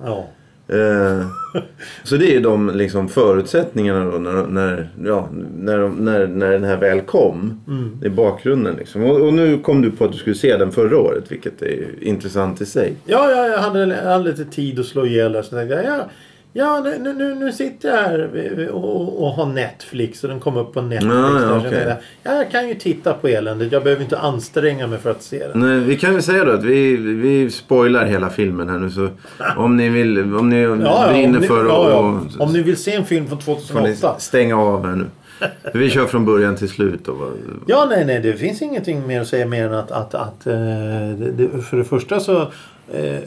Eh, 0.68 1.26
så 2.04 2.18
det 2.18 2.36
är 2.36 2.40
de 2.40 2.72
liksom, 2.76 3.10
förutsättningarna 3.10 4.12
då 4.12 4.18
när, 4.18 4.48
när, 4.48 4.90
ja, 5.06 5.30
när, 5.58 5.90
när, 5.90 6.28
när 6.28 6.52
den 6.52 6.64
här 6.64 6.78
väl 6.78 7.02
kom. 7.02 7.62
Mm. 7.68 7.98
Det 8.02 8.08
är 8.08 8.12
bakgrunden 8.12 8.76
liksom. 8.76 9.04
Och, 9.04 9.22
och 9.22 9.34
nu 9.34 9.58
kom 9.58 9.82
du 9.82 9.92
på 9.92 10.06
att 10.06 10.12
du 10.12 10.18
skulle 10.18 10.36
se 10.36 10.58
den 10.58 10.72
förra 10.72 10.98
året 10.98 11.32
vilket 11.32 11.62
är 11.62 12.04
intressant 12.04 12.62
i 12.62 12.66
sig. 12.66 12.94
Ja, 13.06 13.32
ja, 13.32 13.48
jag 13.48 13.60
hade, 13.60 13.80
jag 13.80 14.12
hade 14.12 14.30
lite 14.30 14.46
tid 14.46 14.80
att 14.80 14.86
slå 14.86 15.06
ihjäl 15.06 15.32
där. 15.32 15.42
Så 15.42 15.56
tänkte 15.56 15.76
jag, 15.76 15.86
ja, 15.86 16.10
ja 16.54 16.80
nu, 16.80 17.14
nu, 17.14 17.36
nu 17.36 17.52
sitter 17.52 17.90
jag 17.90 17.98
här 17.98 18.70
och, 18.72 19.24
och 19.24 19.32
har 19.32 19.46
Netflix. 19.46 20.24
Och 20.24 20.30
den 20.30 20.40
kom 20.40 20.58
upp 20.58 20.74
på 20.74 20.82
Netflix. 20.82 21.16
Ja, 21.16 21.42
ja, 21.42 21.58
okej. 21.58 21.86
jag, 21.88 21.98
ja, 22.24 22.38
jag 22.38 22.52
kan 22.52 22.70
ju 22.70 22.76
titta 22.76 23.14
på 23.14 23.28
eländet. 23.28 23.72
Jag 23.72 23.84
behöver 23.84 24.04
inte 24.04 24.20
anstränga 24.20 24.88
mig 24.88 25.00
för 25.00 25.12
att 25.12 25.24
se 25.24 25.48
den. 25.48 25.60
Nej, 25.60 25.80
vi 25.80 25.98
kan 25.98 26.14
väl 26.14 26.24
säga 26.24 26.46
då 26.46 26.52
att 26.52 26.64
vi, 26.64 26.96
vi 26.96 27.52
spoilar 27.52 28.06
hela 28.06 28.30
filmen 28.30 28.70
här 28.70 28.80
nu 28.80 28.90
så 28.90 29.10
om 29.58 29.78
ni 29.78 29.90
vill, 29.90 30.36
om 30.36 30.50
ni 30.50 30.68
brinner 30.68 31.26
om, 31.26 31.32
ni, 31.32 31.48
för 31.48 31.66
att 31.66 31.72
ja, 31.72 31.90
ja. 31.90 32.44
om 32.44 32.54
ni 32.54 32.62
vill 32.62 32.78
se 32.78 32.94
en 32.94 33.06
film 33.06 33.28
från 33.28 33.42
får 33.42 33.54
ni 33.54 33.62
2008. 33.68 34.20
stänga 34.20 34.58
av 34.58 34.86
här 34.86 34.96
nu. 34.96 35.06
Vi 35.74 35.90
kör 35.90 36.06
från 36.06 36.26
början 36.26 36.56
till 36.56 36.70
slut 36.70 37.06
då. 37.06 37.32
Ja, 37.68 37.88
nej, 37.90 38.06
nej. 38.06 38.20
Det 38.20 38.34
finns 38.34 38.62
ingenting 38.62 39.08
mer 39.08 39.22
att 39.22 39.28
säga 39.28 39.46
mer 39.46 39.66
än 39.66 39.74
att, 39.74 39.92
att, 39.92 40.14
att 40.14 40.48
eh, 40.48 41.62
för 41.62 41.78
det 41.78 41.84
första 41.84 42.20
så... 42.20 42.42
Eh, 42.94 43.20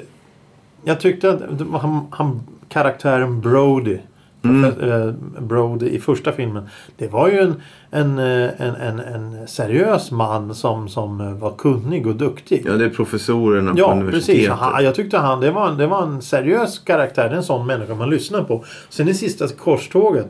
jag 0.84 1.00
tyckte 1.00 1.30
att 1.30 1.40
han, 1.72 2.06
han, 2.10 2.40
karaktären 2.74 3.40
Brody. 3.40 3.98
eh, 4.44 5.10
Brody 5.40 5.86
i 5.88 6.00
första 6.00 6.32
filmen. 6.32 6.68
Det 6.96 7.08
var 7.12 7.28
ju 7.28 7.38
en, 7.40 7.54
en, 7.90 8.18
eh, 8.18 8.50
en, 8.60 8.74
en, 8.74 9.00
en 9.00 9.48
seriös 9.48 10.10
man 10.10 10.54
som, 10.54 10.88
som 10.88 11.20
eh, 11.20 11.32
var 11.32 11.52
kunnig 11.58 12.06
och 12.06 12.14
duktig. 12.16 12.62
Ja, 12.66 12.72
det 12.72 12.84
är 12.84 12.88
professorerna 12.90 13.72
på 13.72 13.78
Ja, 13.78 13.92
universitetet. 13.92 14.36
precis. 14.36 14.48
Han, 14.60 14.84
jag 14.84 14.94
tyckte 14.94 15.18
han, 15.18 15.40
det 15.40 15.50
var, 15.50 15.68
en- 15.68 15.76
det 15.76 15.86
var 15.86 16.02
en 16.02 16.22
seriös 16.22 16.78
karaktär. 16.78 17.24
Det 17.28 17.30
är 17.30 17.36
en 17.36 17.42
sån 17.42 17.66
människa 17.66 17.94
man 17.94 18.10
lyssnar 18.10 18.42
på. 18.42 18.64
Sen 18.88 19.08
i 19.08 19.14
sista 19.14 19.48
korståget. 19.48 20.26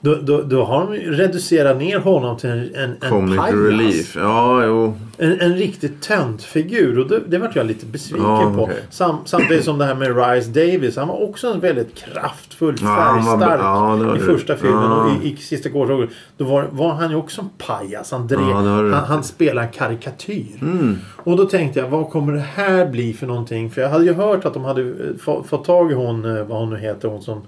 Då, 0.00 0.14
då, 0.22 0.42
då 0.42 0.64
har 0.64 0.80
de 0.86 0.92
reducerat 0.96 1.76
ner 1.78 1.98
honom 1.98 2.36
till 2.36 2.50
en, 2.50 2.74
en, 2.74 2.96
en 3.02 3.10
Comic 3.10 3.36
pajas. 3.36 3.54
relief. 3.54 4.16
Ja, 4.16 4.64
jo. 4.64 4.94
En, 5.18 5.40
en 5.40 5.54
riktigt 5.56 6.02
töntfigur. 6.02 6.98
Och 6.98 7.08
det, 7.08 7.20
det 7.28 7.38
vart 7.38 7.56
jag 7.56 7.66
lite 7.66 7.86
besviken 7.86 8.24
Ja, 8.26 8.52
på. 8.56 8.70
Sam, 8.90 9.16
samtidigt 9.24 9.64
som 9.64 9.78
det 9.78 9.84
här 9.84 9.94
med 9.94 10.16
Rice 10.16 10.50
Davis. 10.50 10.96
Han 10.96 11.08
var 11.08 11.22
också 11.22 11.48
en 11.52 11.60
väldigt 11.60 11.94
kraftfull, 11.94 12.74
Ja, 12.82 12.86
var- 12.88 13.14
färgstark 13.14 13.60
ja, 13.62 13.96
var 13.96 14.16
i 14.16 14.20
första 14.20 14.56
filmen. 14.56 14.82
Ja. 14.82 15.04
Och 15.18 15.24
i, 15.24 15.32
i 15.32 15.36
sista 15.36 15.68
gårdagen 15.68 16.08
då 16.36 16.44
var, 16.44 16.66
var 16.70 16.92
han 16.94 17.10
ju 17.10 17.16
också 17.16 17.40
en 17.40 17.48
pajas. 17.58 18.10
Han, 18.12 18.26
drev, 18.26 18.40
Ja, 18.40 18.54
han, 18.56 18.92
han 18.92 19.24
spelade 19.24 19.66
en 19.66 19.72
karikatyr. 19.72 20.46
Mm. 20.60 20.98
Och 21.16 21.36
då 21.36 21.44
tänkte 21.44 21.80
jag, 21.80 21.88
vad 21.88 22.10
kommer 22.10 22.32
det 22.32 22.44
här 22.54 22.86
bli 22.86 23.12
för 23.12 23.26
någonting? 23.26 23.70
För 23.70 23.80
jag 23.82 23.88
hade 23.88 24.04
ju 24.04 24.12
hört 24.14 24.44
att 24.44 24.54
de 24.54 24.64
hade 24.64 24.82
eh, 24.82 24.88
få, 25.20 25.42
fått 25.42 25.64
tag 25.64 25.90
i 25.90 25.94
hon, 25.94 26.36
eh, 26.36 26.44
vad 26.44 26.58
hon 26.58 26.70
nu 26.70 26.76
heter, 26.78 27.08
hon 27.08 27.22
som 27.22 27.42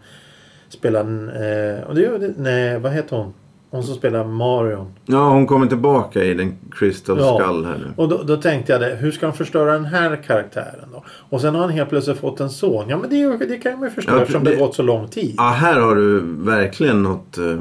spelar... 0.69 1.01
Eh, 1.01 1.83
och 1.89 1.95
det, 1.95 2.19
det- 2.19 2.35
nej, 2.37 2.79
vad 2.79 2.93
heter 2.93 3.17
hon? 3.17 3.33
Hon 3.71 3.83
som 3.83 3.95
spelar 3.95 4.25
Marion. 4.25 4.87
Ja, 5.07 5.29
hon 5.29 5.47
kommer 5.47 5.67
tillbaka 5.67 6.25
i 6.25 6.35
den 6.35 6.55
Crystal 6.73 7.19
Ja. 7.21 7.41
Skull 7.41 7.65
här 7.65 7.79
nu. 7.79 7.93
Och 7.97 8.09
då, 8.09 8.23
då 8.23 8.37
tänkte 8.37 8.73
jag 8.73 8.81
det, 8.81 8.97
hur 9.01 9.11
ska 9.13 9.27
de 9.27 9.33
förstöra 9.33 9.73
den 9.73 9.85
här 9.85 10.17
karaktären 10.27 10.89
då? 10.93 11.05
Och 11.09 11.41
sen 11.41 11.55
har 11.55 11.61
han 11.63 11.71
helt 11.71 11.89
plötsligt 11.89 12.19
fått 12.19 12.41
en 12.41 12.51
son. 12.51 12.89
Ja 12.89 12.99
men 12.99 13.11
det, 13.11 13.47
det 13.47 13.57
kan 13.59 13.73
man 13.79 13.89
ju 13.89 13.95
förstå 13.95 14.13
Ja, 14.13 14.21
eftersom 14.21 14.45
det 14.45 14.51
det- 14.51 14.57
gått 14.57 14.75
så 14.75 14.83
lång 14.83 15.09
tid. 15.09 15.35
Ja, 15.37 15.43
här 15.43 15.81
har 15.81 15.95
du 15.97 16.21
verkligen 16.39 17.03
något... 17.03 17.39
eh, 17.39 17.61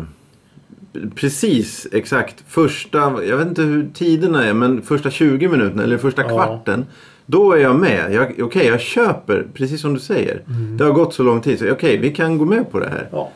precis 1.16 1.88
exakt 1.92 2.44
första, 2.48 3.24
jag 3.24 3.38
vet 3.38 3.48
inte 3.48 3.62
hur 3.62 3.88
tiderna 3.94 4.46
är, 4.46 4.54
men 4.54 4.82
första 4.82 5.10
20 5.10 5.48
minuterna 5.48 5.84
eller 5.84 5.98
första 5.98 6.22
Ja. 6.22 6.28
kvarten. 6.28 6.86
Då 7.30 7.52
är 7.52 7.58
jag 7.58 7.76
med. 7.76 8.14
Jag, 8.14 8.40
Okej, 8.40 8.68
jag 8.68 8.80
köper, 8.80 9.48
precis 9.54 9.82
som 9.82 9.94
du 9.94 10.00
säger. 10.00 10.42
Mm. 10.48 10.78
Det 10.78 10.84
har 10.84 10.92
gått 10.92 11.14
så 11.14 11.24
lång 11.24 11.42
tid. 11.42 11.60
Så 11.60 11.72
okej, 11.72 11.98
vi 11.98 12.10
kan 12.10 12.38
gå 12.38 12.46
med 12.46 12.72
på 12.72 12.80
det 12.80 12.90
här. 12.90 13.08
Ja. 13.12 13.30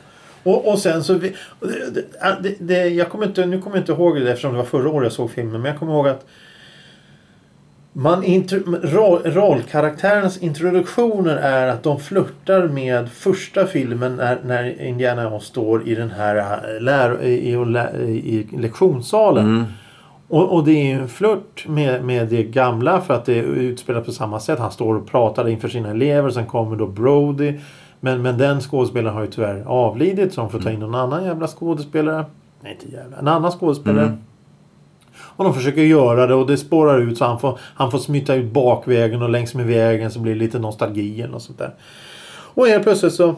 Och, 0.43 0.71
och 0.71 0.79
sen 0.79 1.03
så... 1.03 1.13
Vi, 1.13 1.35
det, 1.59 2.03
det, 2.41 2.55
det, 2.59 2.87
jag 2.87 3.09
kommer 3.09 3.25
inte, 3.25 3.45
nu 3.45 3.61
kommer 3.61 3.75
jag 3.75 3.81
inte 3.81 3.91
ihåg 3.91 4.21
det 4.21 4.31
eftersom 4.31 4.51
det 4.51 4.57
var 4.57 4.65
förra 4.65 4.89
året 4.89 5.05
jag 5.05 5.11
såg 5.11 5.31
filmen. 5.31 5.61
Men 5.61 5.71
jag 5.71 5.79
kommer 5.79 5.93
ihåg 5.93 6.07
att 6.07 6.25
man 7.93 8.23
intro, 8.23 8.59
roll, 8.83 9.21
rollkaraktärernas 9.25 10.37
introduktioner 10.37 11.35
är 11.35 11.67
att 11.67 11.83
de 11.83 11.99
flörtar 11.99 12.67
med 12.67 13.11
första 13.11 13.67
filmen 13.67 14.15
när, 14.15 14.39
när 14.45 14.81
Indiana 14.81 15.23
Jones 15.23 15.43
står 15.43 15.87
i 15.87 15.95
den 15.95 16.11
här 16.11 16.35
äh, 16.35 16.81
lär, 16.81 17.23
i, 17.23 17.29
i, 17.29 18.47
i 18.51 18.57
lektionssalen. 18.57 19.45
Mm. 19.45 19.65
Och, 20.31 20.53
och 20.53 20.63
det 20.63 20.71
är 20.71 20.85
ju 20.85 20.91
en 20.91 21.07
flört 21.07 21.67
med, 21.67 22.03
med 22.03 22.27
det 22.27 22.43
gamla 22.43 23.01
för 23.01 23.13
att 23.13 23.25
det 23.25 23.39
är 23.39 23.43
utspelat 23.43 24.05
på 24.05 24.11
samma 24.11 24.39
sätt. 24.39 24.59
Han 24.59 24.71
står 24.71 24.95
och 24.95 25.07
pratar 25.07 25.47
inför 25.47 25.67
sina 25.67 25.89
elever. 25.89 26.29
Sen 26.29 26.45
kommer 26.45 26.75
då 26.75 26.87
Brody. 26.87 27.59
Men, 27.99 28.21
men 28.21 28.37
den 28.37 28.61
skådespelaren 28.61 29.15
har 29.15 29.21
ju 29.21 29.31
tyvärr 29.31 29.63
avlidit 29.65 30.33
så 30.33 30.41
de 30.41 30.49
får 30.49 30.59
ta 30.59 30.71
in 30.71 30.79
någon 30.79 30.95
annan 30.95 31.23
jävla 31.23 31.47
skådespelare. 31.47 32.25
Nej 32.61 32.77
inte 32.81 32.95
jävla. 32.95 33.17
En 33.17 33.27
annan 33.27 33.51
skådespelare. 33.51 34.05
Mm. 34.05 34.17
Och 35.13 35.43
de 35.43 35.53
försöker 35.53 35.81
göra 35.81 36.27
det 36.27 36.33
och 36.33 36.47
det 36.47 36.57
spårar 36.57 36.99
ut 36.99 37.17
så 37.17 37.25
han 37.25 37.39
får, 37.39 37.59
han 37.61 37.91
får 37.91 37.99
smita 37.99 38.35
ut 38.35 38.51
bakvägen 38.51 39.21
och 39.21 39.29
längs 39.29 39.55
med 39.55 39.65
vägen 39.65 40.11
så 40.11 40.19
blir 40.19 40.33
det 40.33 40.39
lite 40.39 40.59
nostalgi 40.59 41.21
eller 41.21 41.33
något 41.33 41.43
sånt 41.43 41.57
där. 41.57 41.73
Och 42.53 42.67
helt 42.67 42.83
plötsligt 42.83 43.13
så 43.13 43.35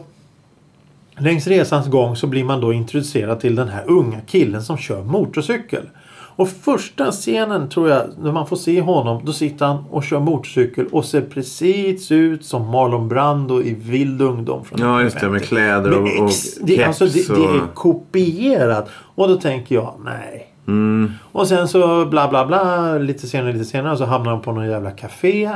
Längs 1.18 1.46
resans 1.46 1.86
gång 1.86 2.16
så 2.16 2.26
blir 2.26 2.44
man 2.44 2.60
då 2.60 2.72
introducerad 2.72 3.40
till 3.40 3.54
den 3.54 3.68
här 3.68 3.84
unga 3.86 4.20
killen 4.20 4.62
som 4.62 4.76
kör 4.76 5.02
motorcykel. 5.02 5.88
Och 6.36 6.48
första 6.48 7.10
scenen 7.12 7.68
tror 7.68 7.88
jag, 7.88 8.02
när 8.22 8.32
man 8.32 8.46
får 8.46 8.56
se 8.56 8.80
honom, 8.80 9.24
då 9.24 9.32
sitter 9.32 9.66
han 9.66 9.84
och 9.90 10.04
kör 10.04 10.20
motorcykel 10.20 10.86
och 10.86 11.04
ser 11.04 11.20
precis 11.20 12.12
ut 12.12 12.44
som 12.44 12.70
Marlon 12.70 13.08
Brando 13.08 13.62
i 13.62 13.74
Vild 13.74 14.22
ungdom. 14.22 14.64
Från 14.64 14.80
Ja, 14.80 15.02
just 15.02 15.20
det. 15.20 15.28
Med 15.28 15.42
1950. 15.42 15.48
kläder 15.48 15.92
och, 15.92 16.24
och 16.24 16.30
det, 16.60 16.76
keps 16.76 17.02
alltså, 17.02 17.04
det, 17.04 17.40
det 17.40 17.44
är 17.44 17.74
kopierat. 17.74 18.88
Och 19.14 19.28
då 19.28 19.36
tänker 19.36 19.74
jag, 19.74 19.94
nej. 20.04 20.50
Mm. 20.66 21.12
Och 21.32 21.48
sen 21.48 21.68
så 21.68 22.06
bla 22.06 22.28
bla 22.28 22.46
bla. 22.46 22.98
Lite 22.98 23.26
senare, 23.26 23.52
lite 23.52 23.64
senare 23.64 23.96
så 23.96 24.04
hamnar 24.04 24.30
de 24.30 24.42
på 24.42 24.52
någon 24.52 24.68
jävla 24.68 24.90
café. 24.90 25.50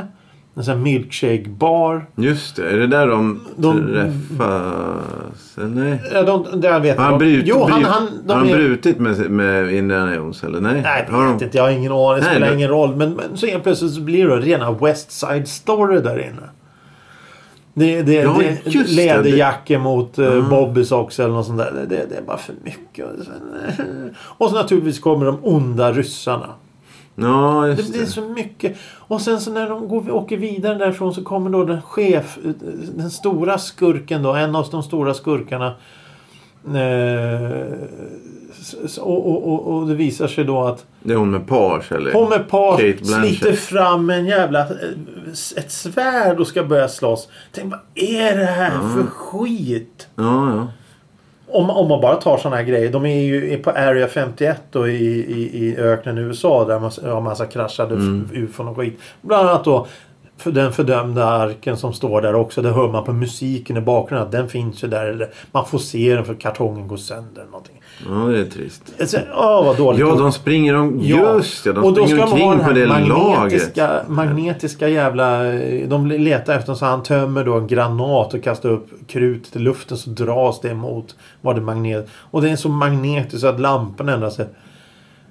En 0.55 0.63
sån 0.63 0.73
här 0.77 0.81
milkshake 0.83 1.45
bar. 1.49 2.05
Just 2.15 2.55
det. 2.55 2.69
Är 2.71 2.77
det 2.77 2.87
där 2.87 3.07
de, 3.07 3.39
De- 3.57 3.93
träffas? 3.93 5.55
Nej? 5.55 6.01
Ja, 6.13 6.23
de, 6.23 6.61
det 6.61 6.79
vet 6.79 6.97
Har 6.97 7.05
han, 7.05 7.17
brut, 7.19 7.43
Jo, 7.47 7.63
han, 7.69 7.79
bryt- 7.81 7.87
han, 7.91 8.07
de 8.25 8.33
har 8.33 8.39
han 8.39 8.47
brutit 8.47 8.99
med, 8.99 9.31
med 9.31 9.73
Indiana 9.73 10.15
Jones? 10.15 10.43
Eller 10.43 10.59
nej? 10.61 10.81
Nej, 10.81 11.05
har 11.09 11.19
det 11.21 11.25
de... 11.27 11.33
vet 11.33 11.41
inte. 11.41 11.57
Jag 11.57 11.63
har 11.63 11.71
ingen 11.71 11.91
aning. 11.91 12.15
Det 12.15 12.21
Nej, 12.21 12.29
spelar 12.29 12.47
det- 12.47 12.53
ingen 12.53 12.69
roll. 12.69 12.95
Men, 12.95 13.13
men 13.13 13.37
så 13.37 13.45
helt 13.47 13.63
plötsligt 13.63 13.93
så 13.93 14.01
blir 14.01 14.27
det 14.27 14.35
rena 14.37 14.71
West 14.71 15.11
Side 15.11 15.47
Story 15.47 15.99
där 16.01 16.19
inne. 16.19 16.49
Det, 17.73 18.01
det, 18.01 18.13
Ja, 18.13 18.37
det, 18.65 18.87
läderjackor 18.95 19.77
mot 19.79 20.19
uh, 20.19 20.49
Bobby 20.49 20.85
Socks 20.85 21.19
eller 21.19 21.33
något 21.33 21.45
sånt 21.45 21.57
där. 21.57 21.71
Det, 21.71 21.85
det, 21.95 22.05
det 22.09 22.15
är 22.15 22.21
bara 22.21 22.37
för 22.37 22.53
mycket. 22.63 23.05
Och 23.05 23.25
sen- 23.25 24.15
Och 24.37 24.49
så 24.49 24.55
naturligtvis 24.55 24.99
kommer 24.99 25.25
de 25.25 25.37
onda 25.43 25.91
ryssarna. 25.91 26.47
Ja, 27.21 27.61
Det 27.61 27.73
just 27.73 27.91
blir 27.91 28.01
det. 28.01 28.07
så 28.07 28.21
mycket. 28.21 28.77
Och 28.97 29.21
sen 29.21 29.41
så 29.41 29.51
när 29.51 29.69
de 29.69 29.87
går, 29.87 30.11
åker 30.11 30.37
vidare 30.37 30.75
därifrån 30.75 31.13
så 31.13 31.23
kommer 31.23 31.49
då 31.49 31.63
den 31.63 31.81
chef, 31.81 32.37
den 32.95 33.11
stora 33.11 33.57
skurken 33.57 34.23
då, 34.23 34.33
en 34.33 34.55
av 34.55 34.67
de 34.71 34.83
stora 34.83 35.13
skurkarna. 35.13 35.75
Eh, 36.75 37.67
och, 39.01 39.47
och, 39.47 39.73
och, 39.75 39.87
det 39.87 39.95
visar 39.95 40.27
sig 40.27 40.43
då 40.43 40.61
att 40.63 40.85
Det 41.03 41.13
är 41.13 41.17
hon 41.17 41.31
med 41.31 41.47
page 41.47 41.91
eller? 41.91 42.13
hon 42.13 42.29
med 42.29 42.45
Blanchett. 42.49 43.07
sliter 43.07 43.53
fram 43.53 44.09
en 44.09 44.25
jävla, 44.25 44.59
eh, 44.59 44.67
ett 45.57 45.71
svärd 45.71 46.39
och 46.39 46.47
ska 46.47 46.63
börja 46.63 46.87
slåss. 46.87 47.27
Tänk 47.51 47.71
vad 47.71 47.79
är 47.95 48.37
det 48.37 48.45
här 48.45 48.71
för 48.71 49.03
skit? 49.09 50.07
Ja, 50.15 50.55
ja. 50.55 50.67
Om, 51.51 51.69
om 51.69 51.87
man 51.87 52.01
bara 52.01 52.15
tar 52.15 52.37
sådana 52.37 52.55
här 52.55 52.63
grejer. 52.63 52.91
De 52.91 53.05
är 53.05 53.21
ju 53.21 53.57
på 53.57 53.69
Area 53.69 54.07
51 54.07 54.61
då 54.71 54.87
i, 54.87 55.05
i, 55.05 55.65
i 55.67 55.77
öknen 55.77 56.17
i 56.17 56.21
USA 56.21 56.65
där 56.65 56.79
man 56.79 56.91
har 57.13 57.21
massa 57.21 57.45
kraschade 57.45 57.93
Mm. 57.95 58.29
ufon 58.33 58.67
och 58.67 58.77
skit. 58.77 58.99
Bland 59.21 59.49
annat 59.49 59.63
då 59.63 59.87
den 60.43 60.73
fördömda 60.73 61.25
arken 61.25 61.77
som 61.77 61.93
står 61.93 62.21
där 62.21 62.35
också. 62.35 62.61
Där 62.61 62.71
hör 62.71 62.91
man 62.91 63.03
på 63.03 63.13
musiken 63.13 63.77
i 63.77 63.81
bakgrunden 63.81 64.25
att 64.25 64.31
den 64.31 64.49
finns 64.49 64.83
ju 64.83 64.87
där. 64.87 65.05
Eller 65.05 65.29
man 65.51 65.65
får 65.65 65.79
se 65.79 66.15
den 66.15 66.25
för 66.25 66.33
kartongen 66.33 66.87
går 66.87 66.97
sönder. 66.97 67.41
Eller 67.41 67.51
någonting. 67.51 67.81
Ja, 68.09 68.15
det 68.15 68.39
är 68.39 68.45
trist. 68.45 68.83
Alltså, 68.99 69.17
Åh, 69.35 69.65
vad 69.65 69.77
dåligt. 69.77 69.99
Ja, 69.99 70.15
de 70.15 70.31
springer 70.31 70.75
om... 70.75 70.99
Ja. 71.01 71.33
Just 71.33 71.63
det, 71.63 71.73
de 71.73 71.83
och 71.83 71.93
då 71.93 72.07
springer 72.07 72.27
ska 72.27 72.35
omkring 72.35 72.67
på 72.67 72.73
det 72.73 72.85
lagret. 72.85 73.07
magnetiska, 73.09 74.01
magnetiska 74.07 74.87
jävla... 74.87 75.43
De 75.87 76.07
letar 76.07 76.55
efter 76.55 76.73
så 76.73 76.85
han 76.85 77.03
tömmer 77.03 77.43
då 77.43 77.53
en 77.53 77.67
granat 77.67 78.33
och 78.33 78.43
kastar 78.43 78.69
upp 78.69 78.87
krut 79.07 79.55
i 79.55 79.59
luften 79.59 79.97
så 79.97 80.09
dras 80.09 80.61
det 80.61 80.73
mot 80.73 81.15
vad 81.41 81.55
det 81.55 81.61
magnet. 81.61 82.09
Och 82.13 82.41
det 82.41 82.49
är 82.49 82.55
så 82.55 82.69
magnetiskt 82.69 83.41
så 83.41 83.47
att 83.47 83.59
lampan 83.59 84.09
ändrar 84.09 84.29
sig. 84.29 84.45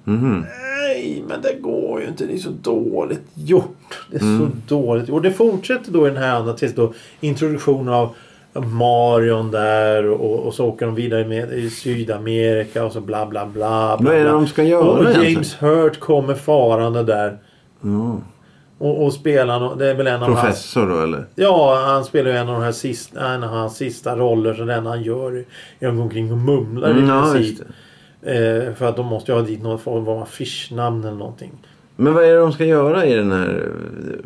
Mhm. 0.03 0.45
Nej, 0.87 1.23
men 1.27 1.41
det 1.41 1.53
går 1.61 2.01
ju 2.01 2.07
inte. 2.07 2.25
Det 2.25 2.33
är 2.33 2.37
så 2.37 2.49
dåligt 2.61 3.21
gjort. 3.33 3.99
Det 4.11 4.17
är 4.17 4.21
Mm. 4.21 4.39
så 4.67 4.75
dåligt 4.75 5.07
gjort. 5.09 5.15
Och 5.15 5.21
det 5.21 5.31
fortsätter 5.31 5.91
då 5.91 6.07
i 6.07 6.09
den 6.09 6.23
här 6.23 6.35
andra 6.35 6.53
tills 6.53 6.75
då 6.75 6.93
introduktionen 7.21 7.93
av 7.93 8.09
Marion 8.53 9.51
där 9.51 10.09
och, 10.09 10.39
och 10.39 10.53
så 10.53 10.65
åker 10.67 10.85
de 10.85 10.95
vidare 10.95 11.25
med 11.27 11.53
i 11.53 11.69
Sydamerika 11.69 12.85
och 12.85 12.91
så 12.91 13.01
bla 13.01 13.25
bla 13.25 13.45
bla. 13.45 13.97
bla 13.99 14.09
Vad 14.11 14.19
är 14.19 14.23
det 14.23 14.29
de 14.31 14.47
ska 14.47 14.63
göra 14.63 14.83
Och 14.83 14.99
egentligen? 15.03 15.31
James 15.33 15.61
Hurt 15.61 15.99
kommer 15.99 16.33
farande 16.33 17.03
där. 17.03 17.37
Ja. 17.81 18.17
Och, 18.77 19.03
och 19.05 19.13
spelar, 19.13 19.75
det 19.75 19.89
är 19.89 19.93
väl 19.95 20.07
en 20.07 20.13
av 20.23 20.29
hans... 20.29 20.41
Professor 20.41 20.87
då 20.89 21.01
eller? 21.03 21.25
Ja, 21.35 21.83
han 21.85 22.05
spelar 22.05 22.31
ju 22.31 22.37
en 22.37 22.47
av 22.47 22.53
de 22.53 22.63
här 22.63 22.71
sista, 22.71 23.27
en 23.33 23.43
av 23.43 23.49
hans 23.49 23.75
sista 23.77 24.15
roller. 24.15 24.53
Så 24.53 24.63
den 24.63 24.85
han 24.85 25.03
gör 25.03 25.45
är 25.79 25.87
att 25.87 25.95
gå 25.95 26.01
omkring 26.01 26.31
och 26.31 26.37
mumlar 26.37 26.89
Mm, 26.91 27.03
i 27.05 27.07
ja, 27.07 27.29
princip. 27.33 27.57
det. 27.57 27.63
Eh, 28.21 28.73
för 28.73 28.85
att 28.85 28.95
de 28.95 29.05
måste 29.05 29.31
ju 29.31 29.37
ha 29.37 29.45
dit 29.45 29.63
något 29.63 29.81
form 29.81 30.07
av 30.07 30.21
affischnamn 30.21 31.03
eller 31.03 31.17
någonting. 31.17 31.51
Men 31.95 32.13
vad 32.13 32.23
är 32.23 32.29
det 32.29 32.39
de 32.39 32.53
ska 32.53 32.65
göra 32.65 33.05
i 33.05 33.15
den 33.15 33.31
här... 33.31 33.67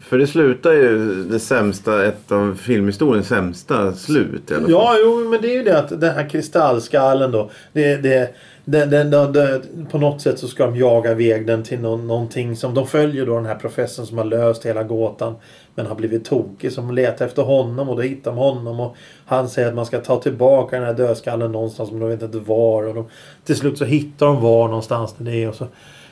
För 0.01 0.17
det 0.17 0.27
slutar 0.27 0.71
ju 0.71 1.23
det 1.23 1.39
sämsta, 1.39 2.05
ett 2.05 2.31
av 2.31 2.55
filmhistoriens 2.55 3.27
sämsta 3.27 3.93
slut 3.93 4.51
i 4.51 4.53
alla 4.53 4.61
fall. 4.61 4.71
Ja, 4.71 4.95
jo, 4.99 5.29
men 5.29 5.41
det 5.41 5.47
är 5.47 5.57
ju 5.57 5.63
det 5.63 5.79
att 5.79 6.01
den 6.01 6.15
här 6.15 6.29
kristallskallen 6.29 7.31
då. 7.31 7.49
Det, 7.73 7.95
det, 7.95 8.35
den, 8.65 8.89
den, 8.89 9.11
den, 9.11 9.87
på 9.91 9.97
något 9.97 10.21
sätt 10.21 10.39
så 10.39 10.47
ska 10.47 10.65
de 10.65 10.75
jaga 10.75 11.11
iväg 11.11 11.47
den 11.47 11.63
till 11.63 11.79
någon, 11.79 12.07
någonting 12.07 12.55
som 12.55 12.73
de 12.73 12.87
följer 12.87 13.25
då 13.25 13.35
den 13.35 13.45
här 13.45 13.55
professorn 13.55 14.05
som 14.05 14.17
har 14.17 14.25
löst 14.25 14.65
hela 14.65 14.83
gåtan. 14.83 15.35
Men 15.75 15.85
har 15.85 15.95
blivit 15.95 16.25
tokig 16.25 16.71
som 16.71 16.91
letar 16.91 17.25
efter 17.25 17.43
honom 17.43 17.89
och 17.89 17.95
då 17.95 18.01
hittar 18.01 18.31
de 18.31 18.37
honom 18.37 18.79
och 18.79 18.95
han 19.25 19.49
säger 19.49 19.67
att 19.67 19.75
man 19.75 19.85
ska 19.85 19.99
ta 19.99 20.19
tillbaka 20.21 20.75
den 20.75 20.85
här 20.85 20.93
dödskallen 20.93 21.51
någonstans 21.51 21.91
men 21.91 21.99
de 21.99 22.09
vet 22.09 22.21
inte 22.21 22.39
var. 22.39 22.87
Och 22.87 22.95
de, 22.95 23.05
till 23.45 23.55
slut 23.55 23.77
så 23.77 23.85
hittar 23.85 24.25
de 24.25 24.41
var 24.41 24.67
någonstans 24.67 25.15
det 25.17 25.43
är 25.43 25.49
och 25.49 25.55
så 25.55 25.67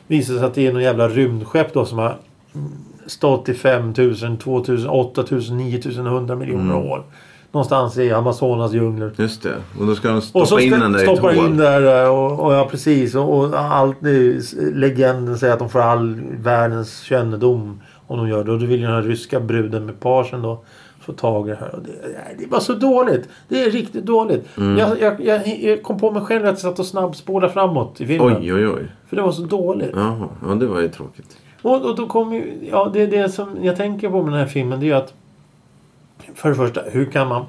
visar 0.07 0.33
det 0.33 0.39
sig 0.39 0.47
att 0.47 0.55
det 0.55 0.67
är 0.67 0.73
någon 0.73 0.83
jävla 0.83 1.07
rymdskepp 1.07 1.73
då 1.73 1.85
som 1.85 1.97
har 1.97 2.17
stått 3.07 3.49
i 3.49 3.53
5000, 3.53 4.37
2000, 4.37 4.89
8000, 4.89 5.57
9000, 5.57 6.07
100 6.07 6.35
miljoner 6.35 6.73
Mm. 6.73 6.89
år. 6.91 7.03
Någonstans 7.51 7.97
i 7.97 8.11
Amazonas 8.11 8.73
djungler. 8.73 9.11
Just 9.15 9.43
det. 9.43 9.55
Och 9.79 9.87
då 9.87 9.95
ska 9.95 10.07
de 10.07 10.17
Och 10.17 10.23
stoppa 10.23 10.45
så 10.45 10.59
in 10.59 10.71
den 10.71 10.91
där 10.91 10.99
i 10.99 11.03
stoppar 11.03 11.35
hål. 11.35 11.45
in 11.45 11.57
där 11.57 12.09
och, 12.09 12.39
och 12.39 12.53
ja 12.53 12.67
precis. 12.71 13.15
Och, 13.15 13.37
och 13.39 13.59
allt, 13.59 13.97
legenden 14.73 15.37
säger 15.37 15.53
att 15.53 15.59
de 15.59 15.69
får 15.69 15.79
all 15.79 16.21
världens 16.39 16.99
kännedom 17.01 17.81
Om 18.07 18.17
de 18.17 18.29
gör 18.29 18.43
det. 18.43 18.51
Och 18.51 18.59
då 18.59 18.65
vill 18.65 18.79
ju 18.79 18.85
den 18.85 18.95
här 18.95 19.01
ryska 19.01 19.39
bruden 19.39 19.85
med 19.85 19.99
pagen 19.99 20.41
då 20.41 20.63
få 20.99 21.13
tag 21.13 21.47
i 21.47 21.51
det 21.51 21.57
här. 21.57 21.75
Och 21.75 21.81
det, 21.83 22.43
det 22.43 22.51
var 22.51 22.59
så 22.59 22.73
dåligt. 22.73 23.29
Det 23.47 23.63
är 23.63 23.71
riktigt 23.71 24.05
dåligt. 24.05 24.57
Mm. 24.57 24.77
Jag, 24.77 25.01
jag, 25.01 25.21
jag, 25.21 25.59
jag 25.61 25.83
kom 25.83 25.99
på 25.99 26.11
mig 26.11 26.21
själv 26.21 26.45
att 26.45 26.49
jag 26.49 26.59
satt 26.59 26.79
och 26.79 26.85
snabbspolade 26.85 27.53
framåt 27.53 28.01
i 28.01 28.07
filmen. 28.07 28.37
Oj, 28.41 28.53
oj, 28.53 28.67
oj. 28.67 28.87
För 29.09 29.15
det 29.15 29.21
var 29.21 29.31
så 29.31 29.41
dåligt. 29.41 29.91
Jaha, 29.95 30.27
ja 30.47 30.55
det 30.55 30.65
var 30.65 30.79
ju 30.79 30.87
tråkigt. 30.89 31.37
Och, 31.61 31.85
och 31.85 31.95
då 31.95 32.07
kommer 32.07 32.35
ju... 32.35 32.69
Ja, 32.71 32.89
det 32.93 33.01
är 33.01 33.07
det 33.07 33.29
som 33.29 33.49
jag 33.61 33.75
tänker 33.77 34.09
på 34.09 34.23
med 34.23 34.33
den 34.33 34.39
här 34.39 34.47
filmen. 34.47 34.79
Det 34.79 34.85
är 34.85 34.87
ju 34.87 34.93
att... 34.93 35.13
För 36.35 36.49
det 36.49 36.55
första, 36.55 36.81
hur 36.81 37.05
kan 37.05 37.27
man... 37.27 37.45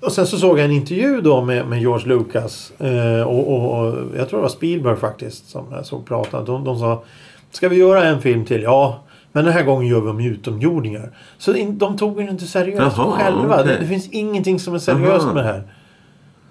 Och 0.00 0.12
sen 0.12 0.26
så 0.26 0.36
såg 0.38 0.58
jag 0.58 0.64
en 0.64 0.70
intervju 0.70 1.20
då 1.20 1.40
med, 1.40 1.66
med 1.66 1.80
George 1.80 2.08
Lucas. 2.08 2.72
Eh, 2.80 3.22
och, 3.22 3.52
och, 3.52 3.78
och 3.78 3.94
jag 4.16 4.28
tror 4.28 4.38
det 4.38 4.42
var 4.42 4.48
Spielberg 4.48 4.96
faktiskt 4.96 5.50
som 5.50 5.64
jag 5.70 5.86
såg 5.86 6.06
prata. 6.06 6.40
De, 6.42 6.64
de 6.64 6.78
sa... 6.78 7.02
Ska 7.50 7.68
vi 7.68 7.76
göra 7.76 8.04
en 8.04 8.22
film 8.22 8.44
till? 8.44 8.62
Ja. 8.62 9.00
Men 9.32 9.44
den 9.44 9.52
här 9.54 9.64
gången 9.64 9.88
gör 9.88 10.00
vi 10.00 10.08
om 10.08 10.20
utomjordingar. 10.20 11.10
Så 11.38 11.52
de 11.72 11.96
tog 11.96 12.16
den 12.16 12.28
inte 12.28 12.46
seriöst 12.46 12.96
Jaha, 12.96 13.12
själva. 13.12 13.60
okej. 13.60 13.66
Det, 13.66 13.80
det 13.80 13.86
finns 13.86 14.08
ingenting 14.08 14.58
som 14.58 14.74
är 14.74 14.78
seriöst 14.78 15.24
Aha. 15.24 15.34
med 15.34 15.44
det 15.44 15.48
här. 15.48 15.62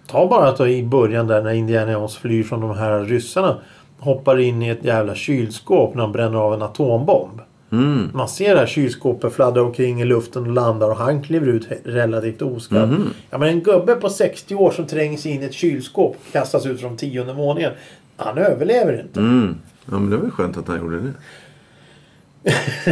Ta 0.08 0.28
bara 0.28 0.50
att 0.50 0.60
i 0.60 0.84
början 0.84 1.28
där 1.28 1.42
när 1.42 1.52
Indiana 1.52 1.92
Jones 1.92 2.18
flyr 2.18 2.44
från 2.44 2.62
de 2.62 2.78
här 2.78 3.00
ryssarna. 3.00 3.58
Hoppar 4.00 4.40
in 4.40 4.62
i 4.62 4.70
ett 4.70 4.84
jävla 4.86 5.16
kylskåp 5.16 5.96
när 5.96 6.02
de 6.02 6.12
bränner 6.12 6.38
av 6.40 6.54
en 6.54 6.62
atombomb. 6.62 7.42
Mm. 7.72 8.10
Man 8.14 8.28
ser 8.28 8.54
det 8.54 8.60
här 8.60 8.68
kylskåpet 8.68 9.34
fladdra 9.34 9.64
omkring 9.64 10.02
i 10.02 10.06
luften 10.06 10.42
och 10.44 10.52
landar 10.52 10.90
och 10.90 10.98
han 10.98 11.24
kliver 11.24 11.48
ut 11.48 11.68
relativt 11.84 12.42
oskadd. 12.42 12.90
Mhm. 12.90 13.10
Ja, 13.30 13.38
men 13.38 13.50
en 13.50 13.62
gubbe 13.62 13.96
på 13.96 14.10
60 14.10 14.56
år 14.56 14.72
som 14.72 14.88
trängs 14.88 15.26
in 15.26 15.42
i 15.42 15.46
ett 15.46 15.54
kylskåp 15.54 16.16
och 16.28 16.34
kastas 16.34 16.66
ut 16.66 16.80
från 16.82 16.98
tionde 16.98 17.34
våningen. 17.34 17.72
Han 18.18 18.38
överlever 18.38 19.02
inte. 19.02 19.20
Mm. 19.20 19.56
Ja 19.86 20.00
men 20.00 20.10
det 20.10 20.18
var 20.18 20.26
ju 20.26 20.32
skönt 20.32 20.58
att 20.58 20.68
han 20.68 20.80
gjorde 20.80 21.00
det. 21.00 21.14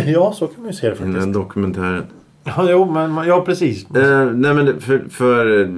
ja, 0.11 0.33
så 0.33 0.47
kan 0.47 0.61
man 0.61 0.71
ju 0.71 0.77
se 0.77 0.89
det 0.89 0.95
faktiskt. 0.95 1.19
den 1.19 1.31
dokumentären. 1.31 2.03
Ja, 2.43 2.67
jo, 2.69 2.91
men, 2.91 3.27
ja 3.27 3.41
precis. 3.41 3.95
Eh, 3.95 4.25
nej 4.25 4.53
men 4.53 4.81
för, 4.81 5.03
för 5.09 5.69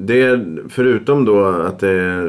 det 0.00 0.22
är, 0.22 0.62
förutom 0.68 1.24
då 1.24 1.44
att 1.44 1.78
det 1.78 1.90
är 1.90 2.22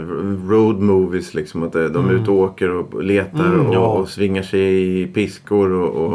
road 0.49 0.79
movies 0.79 1.33
liksom. 1.33 1.63
Att 1.63 1.73
de 1.73 2.09
är 2.09 2.13
ute 2.13 2.31
och 2.31 2.37
åker 2.37 2.69
och 2.69 3.03
letar 3.03 3.45
Mm, 3.45 3.65
och, 3.65 3.75
ja. 3.75 3.87
och 3.87 4.09
svingar 4.09 4.43
sig 4.43 5.01
i 5.01 5.07
piskor 5.07 5.71
och, 5.71 6.05
och, 6.05 6.13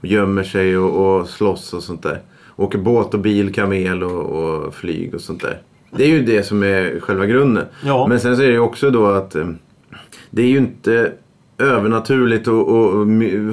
och 0.00 0.06
gömmer 0.06 0.42
sig 0.42 0.78
och, 0.78 1.18
och 1.18 1.28
slåss 1.28 1.74
och 1.74 1.82
sånt 1.82 2.02
där. 2.02 2.20
Åker 2.56 2.78
båt 2.78 3.14
och 3.14 3.20
bil, 3.20 3.54
kamel 3.54 4.02
och, 4.02 4.22
och 4.24 4.74
flyg 4.74 5.14
och 5.14 5.20
sånt 5.20 5.42
där. 5.42 5.58
Det 5.90 6.04
är 6.04 6.08
ju 6.08 6.22
det 6.22 6.42
som 6.42 6.62
är 6.62 7.00
själva 7.00 7.26
grunden. 7.26 7.64
Ja. 7.84 8.06
Men 8.06 8.20
sen 8.20 8.36
så 8.36 8.42
är 8.42 8.46
det 8.46 8.52
ju 8.52 8.58
också 8.58 8.90
då 8.90 9.06
att 9.06 9.34
eh, 9.34 9.48
det 10.30 10.42
är 10.42 10.46
ju 10.46 10.58
inte 10.58 11.12
övernaturligt 11.58 12.48
och, 12.48 12.68
och, 12.68 12.94
och 12.94 13.06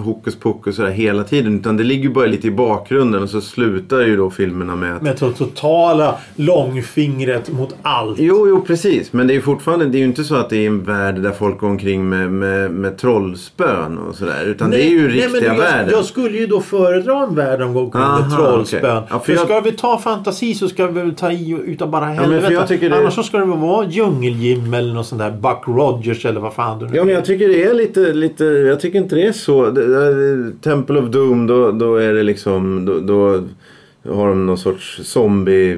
hokus 0.03 0.35
pokus 0.35 0.75
sådär 0.75 0.89
hela 0.91 1.23
tiden. 1.23 1.59
Utan 1.59 1.77
det 1.77 1.83
ligger 1.83 2.09
bara 2.09 2.25
lite 2.25 2.47
i 2.47 2.51
bakgrunden 2.51 3.23
och 3.23 3.29
så 3.29 3.41
slutar 3.41 4.01
ju 4.01 4.17
då 4.17 4.29
filmerna 4.29 4.75
med 4.75 4.95
att... 4.95 5.01
Med 5.01 5.15
to- 5.17 5.33
totala 5.33 6.15
långfingret 6.35 7.51
mot 7.51 7.75
allt. 7.81 8.19
Jo, 8.19 8.47
jo 8.47 8.61
precis. 8.61 9.13
Men 9.13 9.27
det 9.27 9.33
är 9.33 9.35
ju 9.35 9.41
fortfarande, 9.41 9.85
det 9.85 9.97
är 9.97 9.99
ju 9.99 10.05
inte 10.05 10.23
så 10.23 10.35
att 10.35 10.49
det 10.49 10.57
är 10.57 10.67
en 10.67 10.83
värld 10.83 11.15
där 11.21 11.31
folk 11.31 11.59
går 11.59 11.67
omkring 11.67 12.09
med, 12.09 12.31
med, 12.31 12.71
med 12.71 12.97
trollspön 12.97 13.97
och 13.97 14.15
sådär. 14.15 14.45
Utan 14.45 14.69
det 14.69 14.83
är 14.85 14.89
ju 14.89 15.07
riktiga 15.07 15.29
men 15.31 15.43
jag, 15.43 15.55
världen. 15.57 15.89
Jag 15.91 16.05
skulle 16.05 16.37
ju 16.37 16.47
då 16.47 16.61
föredra 16.61 17.23
en 17.23 17.35
värld 17.35 17.61
om 17.61 17.73
går 17.73 17.81
omkring 17.81 18.01
med 18.01 18.09
Aha, 18.09 18.37
trollspön. 18.37 18.79
okej. 18.97 19.07
Ja, 19.09 19.19
för 19.19 19.25
för 19.25 19.33
jag- 19.33 19.45
ska 19.45 19.59
vi 19.59 19.71
ta 19.71 19.97
fantasi 19.97 20.53
så 20.53 20.67
ska 20.69 20.87
vi 20.87 21.11
ta 21.11 21.31
i 21.31 21.59
utav 21.65 21.89
bara 21.89 22.05
helvete. 22.05 22.65
tycker 22.67 22.89
det- 22.89 22.97
Annars 22.97 23.13
så 23.13 23.23
ska 23.23 23.37
det 23.37 23.45
väl 23.45 23.57
vara 23.59 23.87
Djungeljim 23.87 24.73
eller 24.73 24.93
något 24.93 25.05
sånt 25.07 25.19
där. 25.21 25.31
Buck 25.31 25.63
Rogers 25.67 26.25
eller 26.25 26.39
vad 26.41 26.53
fan 26.53 26.79
du 26.79 26.85
nu 26.85 26.91
Ja, 26.95 27.03
men 27.03 27.13
jag 27.13 27.25
tycker 27.25 27.47
det 27.47 27.63
är 27.63 27.73
lite, 27.73 27.90
lite 27.97 28.43
jag 28.45 28.79
tycker 28.79 28.99
inte 28.99 29.15
det 29.15 29.27
är 29.27 29.31
så. 29.31 29.75
Temple 30.61 30.99
of 30.99 31.09
Doom, 31.09 31.47
då, 31.47 31.71
då 31.71 31.95
är 31.95 32.13
det 32.13 32.23
liksom, 32.23 32.85
då, 32.85 32.99
då 32.99 33.43
har 34.13 34.29
de 34.29 34.45
någon 34.45 34.57
sorts 34.57 34.99
zombie 35.03 35.77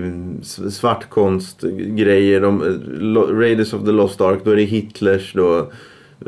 svartkonstgrejer. 0.70 2.42
De, 2.42 2.62
Raiders 3.40 3.74
of 3.74 3.86
the 3.86 3.92
Lost 3.92 4.22
Ark, 4.22 4.40
då 4.44 4.52
är 4.52 4.56
det 4.56 4.64
Hitlers 4.64 5.34
då 5.34 5.72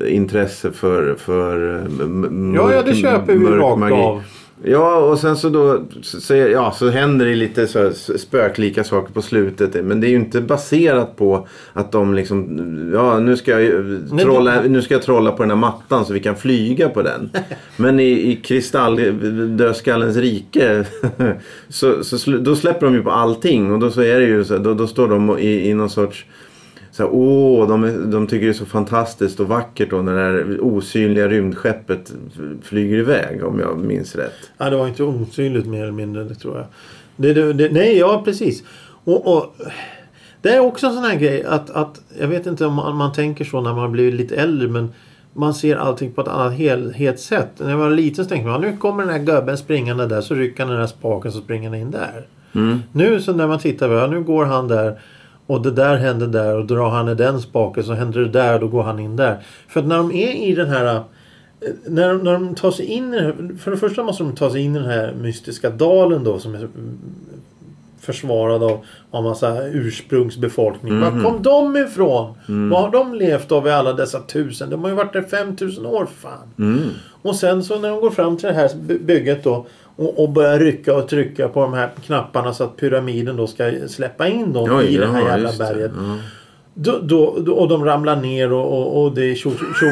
intresse 0.07 0.71
för, 0.71 1.15
för 1.15 1.75
eh, 1.75 2.55
Ja, 2.55 2.73
ja, 2.73 2.81
det 2.81 2.95
köper 2.95 3.33
vi 3.33 3.45
rakt 3.45 3.79
magi. 3.79 3.93
av. 3.93 4.23
Ja, 4.63 4.95
och 4.95 5.19
sen 5.19 5.37
så 5.37 5.49
då 5.49 5.81
så, 6.01 6.35
ja, 6.35 6.71
så 6.71 6.89
händer 6.89 7.25
det 7.25 7.35
lite 7.35 7.67
så 7.67 7.91
spöklika 8.17 8.83
saker 8.83 9.13
på 9.13 9.21
slutet. 9.21 9.85
Men 9.85 10.01
det 10.01 10.07
är 10.07 10.09
ju 10.09 10.15
inte 10.15 10.41
baserat 10.41 11.17
på 11.17 11.47
att 11.73 11.91
de 11.91 12.13
liksom, 12.13 12.91
ja 12.93 13.19
nu 13.19 13.37
ska 13.37 13.61
jag, 13.61 13.85
Nej, 14.11 14.25
trolla, 14.25 14.61
nu 14.61 14.81
ska 14.81 14.93
jag 14.93 15.03
trolla 15.03 15.31
på 15.31 15.43
den 15.43 15.49
här 15.49 15.57
mattan 15.57 16.05
så 16.05 16.13
vi 16.13 16.19
kan 16.19 16.35
flyga 16.35 16.89
på 16.89 17.01
den. 17.01 17.29
Men 17.77 17.99
i, 17.99 18.31
i 18.31 18.35
kristalldödskallens 18.35 20.17
rike 20.17 20.85
så, 21.69 22.03
så 22.03 22.31
då 22.31 22.55
släpper 22.55 22.85
de 22.85 22.95
ju 22.95 23.03
på 23.03 23.11
allting. 23.11 23.71
Och 23.71 23.79
då 23.79 23.91
så 23.91 24.01
är 24.01 24.19
det 24.19 24.25
ju 24.25 24.43
så, 24.43 24.57
då, 24.57 24.73
då 24.73 24.87
står 24.87 25.07
de 25.07 25.39
i, 25.39 25.69
i 25.69 25.73
någon 25.73 25.89
sorts 25.89 26.25
så 26.95 27.03
här, 27.03 27.09
åh, 27.13 27.67
de, 27.67 28.11
de 28.11 28.27
tycker 28.27 28.45
det 28.45 28.51
är 28.51 28.53
så 28.53 28.65
fantastiskt 28.65 29.39
och 29.39 29.47
vackert 29.47 29.89
då 29.89 30.01
när 30.01 30.15
det 30.15 30.21
här 30.21 30.57
osynliga 30.61 31.27
rymdskeppet 31.27 32.13
flyger 32.63 32.97
iväg 32.97 33.43
om 33.43 33.59
jag 33.59 33.77
minns 33.77 34.15
rätt. 34.15 34.51
Ja, 34.57 34.69
det 34.69 34.75
var 34.75 34.87
inte 34.87 35.03
osynligt 35.03 35.65
mer 35.65 35.81
eller 35.81 35.91
mindre, 35.91 36.23
det 36.23 36.35
tror 36.35 36.57
jag. 36.57 36.65
Det, 37.15 37.33
det, 37.33 37.53
det, 37.53 37.69
nej, 37.73 37.97
ja 37.97 38.21
precis. 38.25 38.63
Och, 39.03 39.37
och, 39.37 39.55
det 40.41 40.49
är 40.49 40.59
också 40.59 40.87
en 40.87 40.93
sån 40.93 41.03
här 41.03 41.15
grej 41.15 41.43
att, 41.43 41.69
att 41.69 42.01
jag 42.19 42.27
vet 42.27 42.45
inte 42.45 42.65
om 42.65 42.73
man, 42.73 42.95
man 42.95 43.13
tänker 43.13 43.45
så 43.45 43.61
när 43.61 43.73
man 43.73 43.91
blir 43.91 44.11
lite 44.11 44.35
äldre 44.35 44.67
men 44.67 44.89
man 45.33 45.53
ser 45.53 45.75
allting 45.75 46.11
på 46.11 46.21
ett 46.21 46.27
annat 46.27 46.53
helhetssätt. 46.53 47.49
När 47.57 47.69
jag 47.69 47.77
var 47.77 47.89
liten 47.89 48.25
så 48.25 48.29
tänkte 48.29 48.49
man 48.49 48.61
nu 48.61 48.77
kommer 48.77 49.03
den 49.03 49.11
här 49.11 49.35
gubben 49.35 49.57
springande 49.57 50.07
där 50.07 50.21
så 50.21 50.35
rycker 50.35 50.63
han 50.63 50.71
den 50.71 50.81
här 50.81 50.87
spaken 50.87 51.31
så 51.31 51.41
springer 51.41 51.69
han 51.69 51.79
in 51.79 51.91
där. 51.91 52.25
Mm. 52.53 52.79
Nu 52.91 53.21
så 53.21 53.33
när 53.33 53.47
man 53.47 53.59
tittar, 53.59 54.07
nu 54.07 54.23
går 54.23 54.45
han 54.45 54.67
där 54.67 54.99
och 55.47 55.61
det 55.61 55.71
där 55.71 55.95
händer 55.95 56.27
där 56.27 56.57
och 56.57 56.65
drar 56.65 56.89
han 56.89 57.09
i 57.09 57.15
den 57.15 57.41
spaken 57.41 57.83
så 57.83 57.93
händer 57.93 58.19
det 58.21 58.29
där 58.29 58.53
och 58.53 58.59
då 58.59 58.67
går 58.67 58.83
han 58.83 58.99
in 58.99 59.15
där. 59.15 59.37
För 59.67 59.79
att 59.79 59.87
när 59.87 59.97
de 59.97 60.11
är 60.11 60.49
i 60.49 60.55
den 60.55 60.69
här 60.69 60.95
eh, 60.95 61.01
när, 61.85 62.13
när 62.13 62.33
de 62.33 62.55
tar 62.55 62.71
sig 62.71 62.85
in 62.85 63.13
i 63.13 63.19
här, 63.19 63.57
För 63.59 63.71
det 63.71 63.77
första 63.77 64.03
måste 64.03 64.23
de 64.23 64.35
ta 64.35 64.49
sig 64.51 64.61
in 64.61 64.75
i 64.75 64.79
den 64.79 64.89
här 64.89 65.13
mystiska 65.21 65.69
dalen 65.69 66.23
då 66.23 66.39
som 66.39 66.55
är 66.55 66.59
mm, 66.59 66.97
försvarad 67.99 68.63
av, 68.63 68.85
av 69.11 69.23
massa 69.23 69.67
ursprungsbefolkning. 69.67 70.99
Var 70.99 71.23
kom 71.23 71.43
de 71.43 71.77
ifrån? 71.77 72.33
Var 72.69 72.81
har 72.81 72.91
de 72.91 73.13
levt 73.13 73.51
av 73.51 73.67
i 73.67 73.71
alla 73.71 73.93
dessa 73.93 74.19
tusen? 74.19 74.69
De 74.69 74.81
har 74.81 74.89
ju 74.89 74.95
varit 74.95 75.13
där 75.13 75.21
5000 75.21 75.85
år 75.85 76.07
fan. 76.17 76.47
Mm. 76.59 76.89
Och 77.21 77.35
sen 77.35 77.63
så 77.63 77.79
när 77.79 77.89
de 77.89 78.01
går 78.01 78.11
fram 78.11 78.37
till 78.37 78.47
det 78.47 78.53
här 78.53 78.69
by- 78.75 78.99
bygget 78.99 79.43
då 79.43 79.65
och, 79.95 80.19
och 80.23 80.29
börjar 80.29 80.59
rycka 80.59 80.95
och 80.95 81.07
trycka 81.07 81.47
på 81.47 81.61
de 81.61 81.73
här 81.73 81.89
knapparna 82.05 82.53
så 82.53 82.63
att 82.63 82.77
pyramiden 82.77 83.35
då 83.37 83.47
ska 83.47 83.71
släppa 83.87 84.27
in 84.27 84.53
dem 84.53 84.69
Oj, 84.77 84.85
i 84.85 84.97
det 84.97 85.07
här 85.07 85.19
jaha, 85.21 85.29
jävla 85.29 85.51
berget. 85.57 85.91
Ja. 85.97 86.17
Då, 86.73 86.99
då, 87.01 87.37
då, 87.39 87.53
och 87.53 87.67
de 87.67 87.85
ramlar 87.85 88.15
ner 88.15 88.51
och, 88.53 88.65
och, 88.79 89.03
och 89.03 89.11
det 89.15 89.25
är 89.31 89.35
tjo 89.35 89.49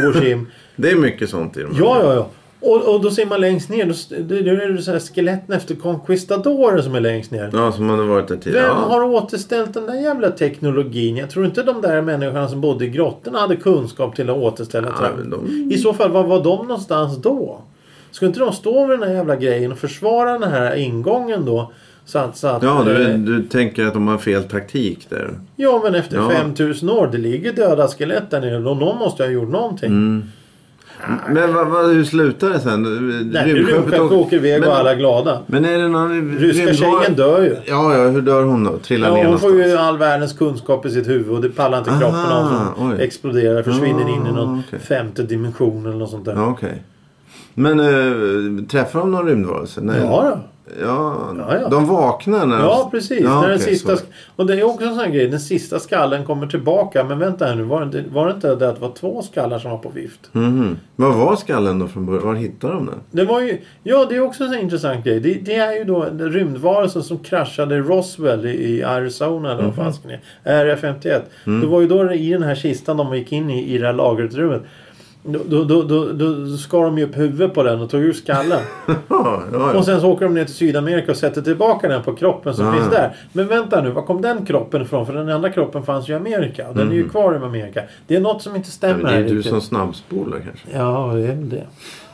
och 0.09 0.23
tjim. 0.23 0.47
Det 0.75 0.91
är 0.91 0.95
mycket 0.95 1.29
sånt 1.29 1.57
i 1.57 1.61
de 1.61 1.75
här. 1.75 1.81
Ja, 1.83 1.99
ja, 2.03 2.13
ja. 2.13 2.27
Och, 2.59 2.95
och 2.95 3.01
då 3.01 3.11
ser 3.11 3.25
man 3.25 3.41
längst 3.41 3.69
ner, 3.69 3.85
då, 3.85 3.93
då 4.27 4.35
är 4.35 4.69
det 4.73 4.81
så 4.81 4.91
här 4.91 4.99
skeletten 4.99 5.55
efter 5.55 5.75
conquistadoren 5.75 6.83
som 6.83 6.95
är 6.95 6.99
längst 6.99 7.31
ner. 7.31 7.49
Ja, 7.53 7.71
som 7.71 7.89
hade 7.89 8.03
varit 8.03 8.27
där 8.27 8.35
tidigare. 8.37 8.67
Vem 8.67 8.75
Ja. 8.77 8.85
har 8.87 9.03
återställt 9.03 9.73
den 9.73 9.85
där 9.85 9.93
jävla 10.01 10.29
teknologin? 10.31 11.17
Jag 11.17 11.29
tror 11.29 11.45
inte 11.45 11.63
de 11.63 11.81
där 11.81 12.01
människorna 12.01 12.47
som 12.47 12.61
bodde 12.61 12.85
i 12.85 12.89
grottorna 12.89 13.39
hade 13.39 13.55
kunskap 13.55 14.15
till 14.15 14.29
att 14.29 14.37
återställa 14.37 14.87
Ja, 15.01 15.09
de- 15.25 15.71
I 15.73 15.77
så 15.77 15.93
fall, 15.93 16.11
var 16.11 16.23
var 16.23 16.43
de 16.43 16.67
någonstans 16.67 17.17
då? 17.17 17.61
Skulle 18.13 18.27
inte 18.27 18.39
de 18.39 18.53
stå 18.53 18.87
med 18.87 18.99
den 18.99 19.09
här 19.09 19.15
jävla 19.15 19.35
grejen 19.35 19.71
och 19.71 19.77
försvara 19.77 20.39
den 20.39 20.51
här 20.51 20.75
ingången 20.75 21.45
då? 21.45 21.71
Så 22.05 22.19
att... 22.19 22.37
Så 22.37 22.47
att 22.47 22.63
Ja, 22.63 22.81
du, 22.85 23.01
eh, 23.11 23.17
du 23.17 23.43
tänker 23.43 23.85
att 23.85 23.93
de 23.93 24.07
har 24.07 24.17
fel 24.17 24.43
taktik 24.43 25.05
där. 25.09 25.29
ja, 25.55 25.81
men 25.83 25.95
efter 25.95 26.17
Ja. 26.17 26.29
5000 26.29 26.89
år, 26.89 27.09
det 27.11 27.17
ligger 27.17 27.53
döda 27.53 27.87
skelett 27.87 28.29
där 28.31 28.41
nere. 28.41 28.55
Och 28.57 28.63
någon 28.77 28.97
måste 28.97 29.23
ha 29.23 29.29
gjort 29.29 29.49
någonting. 29.49 29.89
Mm. 29.89 30.23
Men 31.29 31.53
vad, 31.53 31.67
vad, 31.67 31.85
hur 31.93 32.03
slutar 32.03 32.49
det 32.49 32.59
sen? 32.59 32.83
Nej, 33.33 33.53
rymdskeppet 33.53 33.99
åker 34.01 34.35
iväg 34.37 34.59
men, 34.59 34.69
och 34.69 34.75
alla 34.77 34.91
är 34.91 34.95
glada. 34.95 35.39
men 35.47 35.65
är 35.65 35.77
det 35.77 35.87
någon 35.87 36.37
Ryska 36.39 36.63
rymdvar- 36.65 36.73
tjejen 37.01 37.15
dör 37.15 37.41
ju. 37.43 37.55
Ja, 37.65 37.97
ja, 37.97 38.09
hur 38.09 38.21
dör 38.21 38.43
hon 38.43 38.63
då? 38.63 38.77
Trillar 38.77 39.07
Ja, 39.09 39.15
ner 39.15 39.25
hon 39.25 39.39
får 39.39 39.47
någonstans? 39.49 39.73
ju 39.73 39.77
all 39.77 39.97
världens 39.97 40.33
kunskap 40.33 40.85
i 40.85 40.89
sitt 40.91 41.07
huvud 41.07 41.29
och 41.29 41.41
det 41.41 41.49
pallar 41.49 41.77
inte 41.77 41.89
kroppen 41.89 42.31
av 42.31 42.73
som 42.75 42.89
oj. 42.91 43.01
exploderar. 43.01 43.63
Försvinner 43.63 44.09
in 44.09 44.27
i 44.27 44.31
någon 44.31 44.49
Ah, 44.57 44.61
okej. 44.67 44.79
femte 44.79 45.23
dimension 45.23 45.85
eller 45.85 45.97
något 45.97 46.09
sånt 46.09 46.25
där. 46.25 46.49
Okej. 46.49 46.83
Men 47.53 47.79
äh, 47.79 48.65
träffar 48.65 48.99
de 48.99 49.11
någon 49.11 49.27
rymdvarelse? 49.27 49.81
Nej. 49.81 49.99
Ja, 49.99 50.23
då. 50.23 50.39
Ja, 50.81 51.33
Ja, 51.37 51.57
ja. 51.61 51.69
de 51.69 51.85
vaknar 51.85 52.45
när 52.45 52.59
Ja, 52.59 52.89
precis. 52.91 53.21
Ja, 53.21 53.41
när 53.41 53.49
den 53.49 53.59
sista, 53.59 53.97
och 54.35 54.45
det 54.45 54.53
är 54.53 54.63
också 54.63 54.85
en 54.85 54.95
sån 54.95 55.11
grej. 55.11 55.27
Den 55.27 55.39
sista 55.39 55.79
skallen 55.79 56.25
kommer 56.25 56.47
tillbaka. 56.47 57.03
Men 57.03 57.19
vänta 57.19 57.45
här 57.45 57.55
nu. 57.55 57.63
Var 57.63 57.79
det, 57.79 57.85
inte, 57.85 58.13
var 58.13 58.27
det 58.27 58.33
inte 58.33 58.55
det 58.55 58.69
att 58.69 58.75
det 58.75 58.81
var 58.81 58.91
två 58.91 59.21
skallar 59.21 59.59
som 59.59 59.71
var 59.71 59.77
på 59.77 59.89
vift? 59.89 60.19
Mhm. 60.31 60.77
Vad 60.95 61.15
var 61.15 61.35
skallen 61.35 61.79
då 61.79 61.87
från 61.87 62.05
början? 62.05 62.25
Var 62.25 62.35
hittade 62.35 62.73
de 62.73 62.85
den? 62.85 62.99
Det 63.11 63.25
var 63.25 63.41
ju, 63.41 63.61
ja, 63.83 64.05
det 64.09 64.15
är 64.15 64.21
också 64.21 64.43
en 64.43 64.53
intressant 64.59 65.05
grej. 65.05 65.19
Det, 65.19 65.33
det 65.33 65.55
är 65.55 65.77
ju 65.77 65.83
då 65.83 66.05
rymdvarelsen 66.19 67.03
som 67.03 67.19
kraschade 67.19 67.75
i 67.75 67.79
Roswell 67.79 68.45
i, 68.45 68.83
Arizona 68.83 69.51
eller 69.51 69.63
vad 69.63 69.75
fasken 69.75 70.11
är. 70.11 70.19
RF-51. 70.43 71.21
Mm. 71.45 71.61
Det 71.61 71.67
var 71.67 71.81
ju 71.81 71.87
då 71.87 72.13
i 72.13 72.29
den 72.29 72.43
här 72.43 72.55
kistan 72.55 72.97
de 72.97 73.15
gick 73.15 73.31
in 73.31 73.49
i, 73.49 73.75
i 73.75 73.77
det 73.77 73.85
här 73.85 73.93
lagerutrymmet. 73.93 74.61
Då, 74.61 74.67
då, 75.23 75.63
då, 75.63 75.83
då, 75.83 76.05
då 76.11 76.57
skar 76.57 76.83
de 76.83 76.97
ju 76.97 77.03
upp 77.03 77.17
huvudet 77.17 77.53
på 77.53 77.63
den 77.63 77.81
och 77.81 77.89
tog 77.89 78.01
ur 78.01 78.13
skallen. 78.13 78.59
Ja, 78.87 78.95
ja, 79.07 79.43
ja. 79.51 79.77
Och 79.77 79.85
sen 79.85 80.01
så 80.01 80.11
åker 80.11 80.25
de 80.25 80.33
ner 80.33 80.45
till 80.45 80.53
Sydamerika 80.53 81.11
och 81.11 81.17
sätter 81.17 81.41
tillbaka 81.41 81.87
den 81.87 82.03
på 82.03 82.15
kroppen 82.15 82.53
som 82.53 82.73
finns 82.73 82.89
där. 82.89 83.15
Men 83.33 83.47
vänta 83.47 83.81
nu, 83.81 83.89
var 83.91 84.01
kom 84.01 84.21
den 84.21 84.45
kroppen 84.45 84.81
ifrån? 84.81 85.05
För 85.05 85.13
den 85.13 85.29
andra 85.29 85.49
kroppen 85.49 85.83
fanns 85.83 86.09
ju 86.09 86.13
i 86.13 86.15
Amerika. 86.15 86.69
Och 86.69 86.75
den 86.75 86.89
är 86.91 86.95
ju 86.95 87.09
kvar 87.09 87.33
i 87.33 87.37
Amerika. 87.37 87.83
Det 88.07 88.15
är 88.15 88.21
något 88.21 88.41
som 88.41 88.55
inte 88.55 88.71
stämmer 88.71 88.99
Mm. 88.99 89.11
Det 89.11 89.17
är 89.17 89.23
du 89.23 89.35
riktigt. 89.35 89.49
som 89.51 89.61
snabbspolar 89.61 90.39
kanske. 90.39 90.67
Ja, 90.77 91.11
det 91.15 91.21
är 91.23 91.35
väl 91.35 91.49
det. 91.49 91.63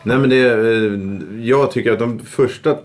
Nej 0.04 0.18
men 0.18 0.30
det, 0.30 0.48
eh, 0.48 1.40
jag 1.46 1.72
tycker 1.72 1.94
att 1.94 2.00
de 2.00 2.20
första 2.20 2.76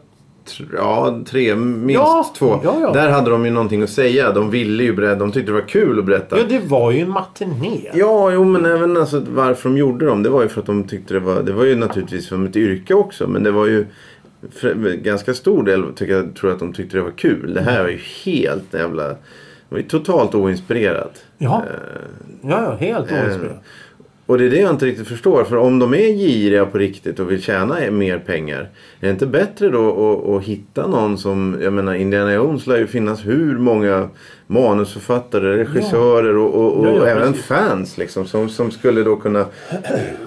Ja, 0.76 1.20
tre, 1.26 1.54
minst 1.57 1.94
Ja, 1.94 2.26
två. 2.38 2.61
ja, 2.64 2.78
ja. 2.80 2.92
Där 2.92 3.11
hade 3.11 3.30
de 3.30 3.44
ju 3.44 3.50
någonting 3.50 3.83
att 3.83 3.90
säga. 3.90 4.33
De 4.33 4.50
ville 4.50 4.83
ju 4.83 4.94
berätta. 4.94 5.14
De 5.18 5.33
tyckte 5.33 5.52
det 5.52 5.61
var 5.61 5.68
kul 5.68 5.98
att 5.98 6.04
berätta. 6.04 6.38
Ja, 6.38 6.44
det 6.48 6.59
var 6.59 6.90
ju 6.90 7.00
en 7.00 7.11
matiné. 7.11 7.90
Ja, 7.94 8.30
jo 8.33 8.44
men 8.44 8.64
även 8.66 8.96
alltså, 8.96 9.22
varför 9.28 9.68
de 9.68 9.78
gjorde 9.78 10.07
dem. 10.07 10.22
Det 10.22 10.28
var 10.28 10.42
ju 10.42 10.48
för 10.48 10.61
att 10.61 10.66
de 10.66 10.85
tyckte 10.85 11.14
det 11.14 11.20
var... 11.20 11.42
Det 11.42 11.52
var 11.52 11.64
ju 11.64 11.76
naturligtvis 11.76 12.26
som 12.28 12.46
ett 12.46 12.57
yrke 12.57 12.94
också. 12.94 13.26
Men 13.28 13.42
det 13.42 13.50
var 13.50 13.66
ju... 13.66 13.87
För, 14.52 14.74
ganska 14.96 15.35
stor 15.35 15.62
del 15.62 15.85
tycker 15.96 16.12
jag, 16.14 16.35
tror 16.37 16.50
jag 16.50 16.54
att 16.54 16.61
de 16.61 16.72
tyckte 16.72 16.96
det 16.96 17.02
var 17.02 17.11
kul. 17.11 17.54
Det 17.54 17.61
här 17.62 17.83
var 17.83 17.88
ju 17.90 17.98
helt 18.24 18.74
jävla... 18.74 19.09
Det 19.09 19.16
var 19.68 19.78
ju 19.78 19.85
totalt 19.85 20.35
oinspirerat. 20.35 21.24
Ja. 21.38 21.62
Eh, 21.70 22.00
Ja, 22.50 22.62
ja, 22.62 22.74
helt 22.87 23.12
Eh, 23.12 23.24
oinspirerat. 23.24 23.62
Och 24.27 24.39
det 24.39 24.45
är 24.45 24.51
det 24.51 24.61
jag 24.61 24.71
inte 24.71 24.87
riktigt 24.87 25.09
förstår. 25.09 25.45
För 25.45 25.57
om 25.57 25.79
de 25.79 25.95
är 25.95 25.99
giriga 25.99 26.67
på 26.67 26.79
riktigt 26.79 27.21
och 27.21 27.31
vill 27.31 27.43
tjäna 27.43 27.91
mer 27.91 28.19
pengar. 28.19 28.61
Är 29.01 29.07
det 29.07 29.11
inte 29.11 29.27
bättre 29.27 29.69
då 29.69 29.89
att, 29.89 30.29
att 30.29 30.49
hitta 30.49 30.87
någon 30.87 31.19
som... 31.19 31.59
Jag 31.63 31.73
menar 31.73 31.95
Indiana 31.95 32.35
Jones 32.35 32.67
lär 32.67 32.79
ju 32.79 32.87
finnas 32.87 33.27
hur 33.27 33.59
många 33.59 34.09
manusförfattare, 34.55 35.57
regissörer 35.64 36.37
och, 36.37 36.55
och, 36.55 36.73
och 36.73 36.87
Ja, 36.87 36.93
ja, 36.97 37.07
även 37.07 37.33
precis. 37.33 37.47
fans 37.47 37.99
liksom. 37.99 38.27
Som, 38.27 38.49
som 38.49 38.71
skulle 38.71 39.03
då 39.03 39.17
kunna 39.17 39.47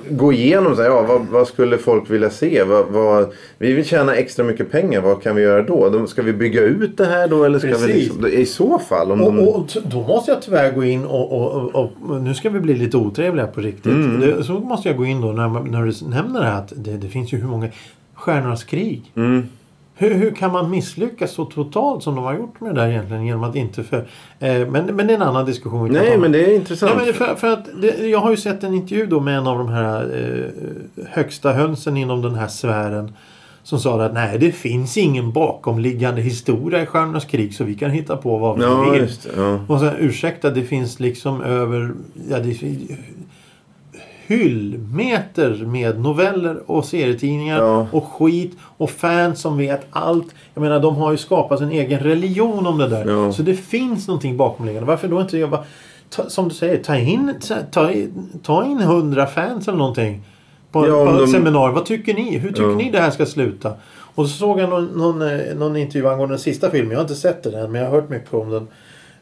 gå 0.10 0.34
igenom 0.34 0.76
så 0.76 0.82
här, 0.82 0.90
ja, 0.90 1.02
vad, 1.08 1.22
vad 1.32 1.48
skulle 1.48 1.78
folk 1.78 2.10
vilja 2.10 2.30
se? 2.30 2.64
Vad, 2.64 2.86
vad, 2.88 3.34
vi 3.58 3.74
vill 3.74 3.86
tjäna 3.86 4.16
extra 4.16 4.46
mycket 4.46 4.72
pengar. 4.72 5.02
Vad 5.02 5.22
kan 5.24 5.36
vi 5.36 5.42
göra 5.42 5.62
då? 5.62 5.90
då 5.90 6.08
ska 6.08 6.22
vi 6.22 6.34
bygga 6.34 6.62
ut 6.62 6.98
det 6.98 7.06
här 7.06 7.28
då? 7.28 7.44
Eller 7.44 7.60
ska 7.60 7.78
vi 7.78 7.94
liksom, 7.94 8.28
I 8.28 8.46
så 8.46 8.80
fall. 8.80 9.12
Om 9.12 9.20
de, 9.20 9.40
Och, 9.40 9.56
och 9.60 9.70
t- 9.70 9.80
då 9.86 10.02
måste 10.02 10.32
jag 10.32 10.42
tyvärr 10.42 10.72
gå 10.72 10.84
in 10.84 11.06
och, 11.06 11.32
och, 11.32 11.76
och, 11.76 11.92
och 12.10 12.22
nu 12.22 12.34
ska 12.34 12.50
vi 12.50 12.60
bli 12.60 12.74
lite 12.74 12.98
otrevliga 12.98 13.48
på 13.48 13.62
riktigt. 13.62 13.86
Mm. 13.92 14.20
Det, 14.20 14.44
så 14.44 14.54
måste 14.54 14.88
jag 14.90 14.98
gå 14.98 15.06
in 15.06 15.22
då 15.22 15.28
när, 15.28 15.48
när 15.72 15.84
du 15.86 16.06
nämner 16.10 16.40
det 16.40 16.46
här 16.46 16.58
att 16.60 16.74
det, 16.76 16.92
det 16.98 17.08
finns 17.08 17.34
ju 17.34 17.38
hur 17.38 17.48
många 17.48 17.68
Stjärnornas 18.14 18.64
krig. 18.64 19.12
Mm. 19.16 19.44
Hur, 20.00 20.14
hur 20.14 20.32
kan 20.32 20.52
man 20.52 20.70
misslyckas 20.70 21.32
så 21.32 21.46
totalt 21.46 22.04
som 22.04 22.16
de 22.16 22.24
har 22.24 22.34
gjort 22.34 22.62
med 22.62 22.76
det 22.76 22.82
där 22.82 22.90
egentligen 22.90 23.26
genom 23.26 23.44
att 23.44 23.56
inte 23.56 23.84
för... 23.84 23.98
Eh, 24.40 24.68
men, 24.68 24.86
men 24.86 25.08
det 25.08 25.14
är 25.14 25.16
en 25.16 25.22
annan 25.22 25.46
diskussion. 25.46 25.84
vi 25.84 25.90
Nej 25.90 26.12
ta. 26.12 26.18
men 26.18 26.32
det 26.32 26.46
är 26.46 26.56
intressant. 26.56 26.92
Nej, 26.96 27.06
men 27.06 27.14
för, 27.14 27.36
för 27.36 27.54
att 27.54 27.66
det, 27.82 28.08
jag 28.08 28.20
har 28.20 28.32
ju 28.32 28.38
sett 28.38 28.64
en 28.64 28.74
intervju 28.74 29.06
då 29.06 29.20
med 29.20 29.38
en 29.38 29.48
av 29.48 29.58
de 29.58 29.68
här 29.68 30.02
eh, 30.02 31.06
högsta 31.08 31.54
hönsen 31.54 31.98
inom 31.98 32.22
den 32.22 32.36
här 32.36 32.48
sfären. 32.48 33.14
Som 33.64 33.80
sa 33.80 34.06
att 34.06 34.14
nej 34.14 34.38
det 34.40 34.52
finns 34.52 34.98
ingen 34.98 35.32
bakomliggande 35.32 36.22
historia 36.22 36.84
i 36.84 36.86
Stjärnornas 36.86 37.26
krig 37.26 37.54
så 37.54 37.64
vi 37.64 37.76
kan 37.76 37.92
hitta 37.92 38.18
på 38.18 38.38
vad 38.38 38.58
vi 38.58 38.64
ja, 38.64 38.90
vill. 38.90 39.02
just. 39.02 39.28
Ja. 39.38 39.60
Och 39.68 39.80
sen 39.80 39.94
ursäkta 40.00 40.50
det 40.50 40.64
finns 40.64 41.00
liksom 41.00 41.42
över 41.42 41.92
ja, 42.30 42.40
det 42.40 42.54
hyllmeter 44.28 45.50
med 45.66 46.00
noveller 46.00 46.72
och 46.72 46.86
serietidningar 46.86 47.58
Ja. 47.62 47.88
och 47.92 48.04
skit 48.04 48.58
och 48.78 48.90
fans 48.90 49.42
som 49.42 49.58
vet 49.58 49.86
allt. 49.90 50.28
Jag 50.54 50.62
menar 50.62 50.80
de 50.80 50.96
har 50.96 51.12
ju 51.12 51.18
skapat 51.18 51.62
en 51.62 51.72
egen 51.72 52.00
religion 52.00 52.68
om 52.68 52.78
det 52.78 52.88
där. 52.88 53.06
Ja. 53.06 53.32
Så 53.34 53.42
det 53.42 53.54
finns 53.56 54.08
någonting 54.08 54.38
bakomliggande. 54.38 54.88
Varför 54.88 55.08
då 55.08 55.22
inte 55.22 55.38
jobba 55.38 55.64
ta, 56.10 56.30
som 56.30 56.50
du 56.50 56.56
säger, 56.56 56.84
ta 56.84 56.96
in, 56.98 57.34
ta, 57.72 57.90
ta 58.44 58.66
in 58.66 58.78
hundra 58.78 59.26
fans 59.28 59.68
eller 59.68 59.78
någonting. 59.78 60.22
På, 60.72 60.88
Ja, 60.88 61.06
på 61.06 61.12
ett 61.12 61.18
de- 61.20 61.28
seminarium. 61.28 61.76
Vad 61.76 61.86
tycker 61.86 62.14
ni? 62.14 62.38
Hur 62.38 62.50
tycker 62.50 62.76
ni 62.76 62.92
det 62.92 63.00
här 63.00 63.12
ska 63.12 63.26
sluta? 63.26 63.74
Och 64.16 64.28
så 64.28 64.38
såg 64.38 64.60
jag 64.60 64.70
någon, 64.70 64.86
någon, 64.86 65.22
eh, 65.22 65.56
någon 65.56 65.78
intervju 65.78 66.08
angående 66.10 66.34
den 66.36 66.40
sista 66.40 66.70
filmen. 66.70 66.92
Jag 66.92 66.98
har 66.98 67.04
inte 67.04 67.16
sett 67.16 67.44
den 67.44 67.54
än 67.54 67.72
men 67.72 67.82
jag 67.82 67.90
har 67.90 67.96
hört 68.02 68.10
mycket 68.10 68.34
om 68.34 68.50
den. 68.50 68.68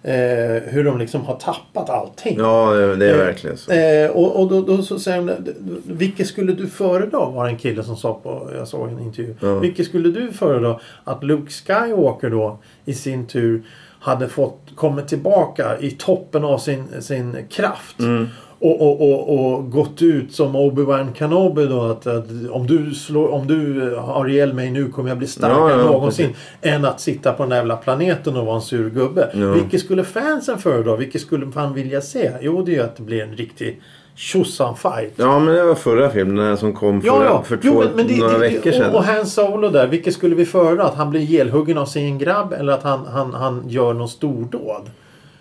Eh, 0.07 0.61
hur 0.63 0.83
de 0.83 0.97
liksom 0.97 1.25
har 1.25 1.35
tappat 1.35 1.89
allting. 1.89 2.37
Ja, 2.39 2.73
det 2.73 3.09
är 3.09 3.13
Eh, 3.13 3.25
verkligen 3.25 3.57
så. 3.57 3.71
Eh, 3.71 4.09
och 4.09 4.41
och 4.41 4.49
då, 4.49 4.61
då 4.61 4.81
så 4.83 4.99
säger 4.99 5.21
de, 5.21 5.53
vilket 5.83 6.27
skulle 6.27 6.53
du 6.53 6.67
föredra? 6.67 7.25
Var 7.29 7.47
en 7.47 7.57
kille 7.57 7.83
som 7.83 7.97
sa 7.97 8.19
på, 8.23 8.49
jag 8.57 8.67
såg 8.67 8.89
en 8.89 8.99
intervju. 8.99 9.35
Ja. 9.39 9.59
Vilket 9.59 9.87
skulle 9.87 10.09
du 10.09 10.31
föredra? 10.31 10.79
Att 11.03 11.23
Luke 11.23 11.51
Skywalker 11.51 12.29
då 12.29 12.57
i 12.85 12.93
sin 12.93 13.27
tur 13.27 13.63
hade 13.99 14.29
fått 14.29 14.59
kommit 14.75 15.07
tillbaka 15.07 15.77
i 15.79 15.91
toppen 15.91 16.43
av 16.43 16.57
sin, 16.57 17.01
sin 17.01 17.37
kraft. 17.49 17.99
Mm. 17.99 18.27
Och, 18.59 18.81
och, 18.81 19.01
och, 19.01 19.53
och 19.55 19.71
gått 19.71 20.01
ut 20.01 20.33
som 20.33 20.55
Obi-Wan 20.55 21.13
Kenobi 21.13 21.65
då 21.65 21.81
att, 21.81 22.07
att 22.07 22.25
om, 22.51 22.67
du 22.67 22.93
slår, 22.93 23.27
om 23.31 23.47
du 23.47 23.95
har 23.95 24.27
ihjäl 24.29 24.53
mig 24.53 24.71
nu 24.71 24.87
kommer 24.89 25.09
jag 25.09 25.17
bli 25.17 25.27
starkare 25.27 25.59
Ja, 25.59 25.69
ja, 25.69 25.79
än 25.79 25.85
någonsin. 25.85 26.33
Än 26.61 26.85
att 26.85 27.01
sitta 27.01 27.33
på 27.33 27.43
den 27.43 27.49
där 27.49 27.57
jävla 27.57 27.75
planeten 27.75 28.37
och 28.37 28.45
vara 28.45 28.55
en 28.55 28.61
sur 28.61 28.89
gubbe. 28.89 29.29
Ja. 29.33 29.51
Vilket 29.51 29.81
skulle 29.81 30.03
fansen 30.03 30.57
föredra? 30.57 30.95
Vilket 30.95 31.21
skulle 31.21 31.45
man 31.45 31.73
vilja 31.73 32.01
se? 32.01 32.31
Jo, 32.41 32.61
det 32.61 32.71
är 32.71 32.75
ju 32.75 32.81
att 32.81 32.95
det 32.95 33.03
blir 33.03 33.23
en 33.23 33.35
riktig 33.35 33.81
tjosan 34.15 34.75
fight. 34.75 35.13
Ja, 35.15 35.39
men 35.39 35.55
det 35.55 35.63
var 35.63 35.75
förra 35.75 36.09
filmen 36.09 36.57
som 36.57 36.73
kom 36.73 37.01
för, 37.01 37.07
Ja, 37.07 37.23
ja. 37.23 37.43
för 37.43 37.59
Jo, 37.61 37.71
två, 37.71 37.79
men, 37.79 37.89
men 37.95 38.07
det, 38.07 38.17
några 38.17 38.33
det, 38.33 38.39
veckor 38.39 38.71
och, 38.71 38.75
sedan. 38.75 38.95
och 38.95 39.03
Han 39.03 39.25
Solo 39.25 39.69
där, 39.69 39.87
vilket 39.87 40.13
skulle 40.13 40.35
vi 40.35 40.45
föredra? 40.45 40.83
Att 40.83 40.95
han 40.95 41.09
blir 41.09 41.21
ihjälhuggen 41.21 41.77
av 41.77 41.85
sin 41.85 42.17
grabb 42.17 42.53
eller 42.53 42.73
att 42.73 42.83
han, 42.83 43.05
han, 43.05 43.33
han 43.33 43.63
gör 43.67 43.93
någon 43.93 44.09
stordåd? 44.09 44.89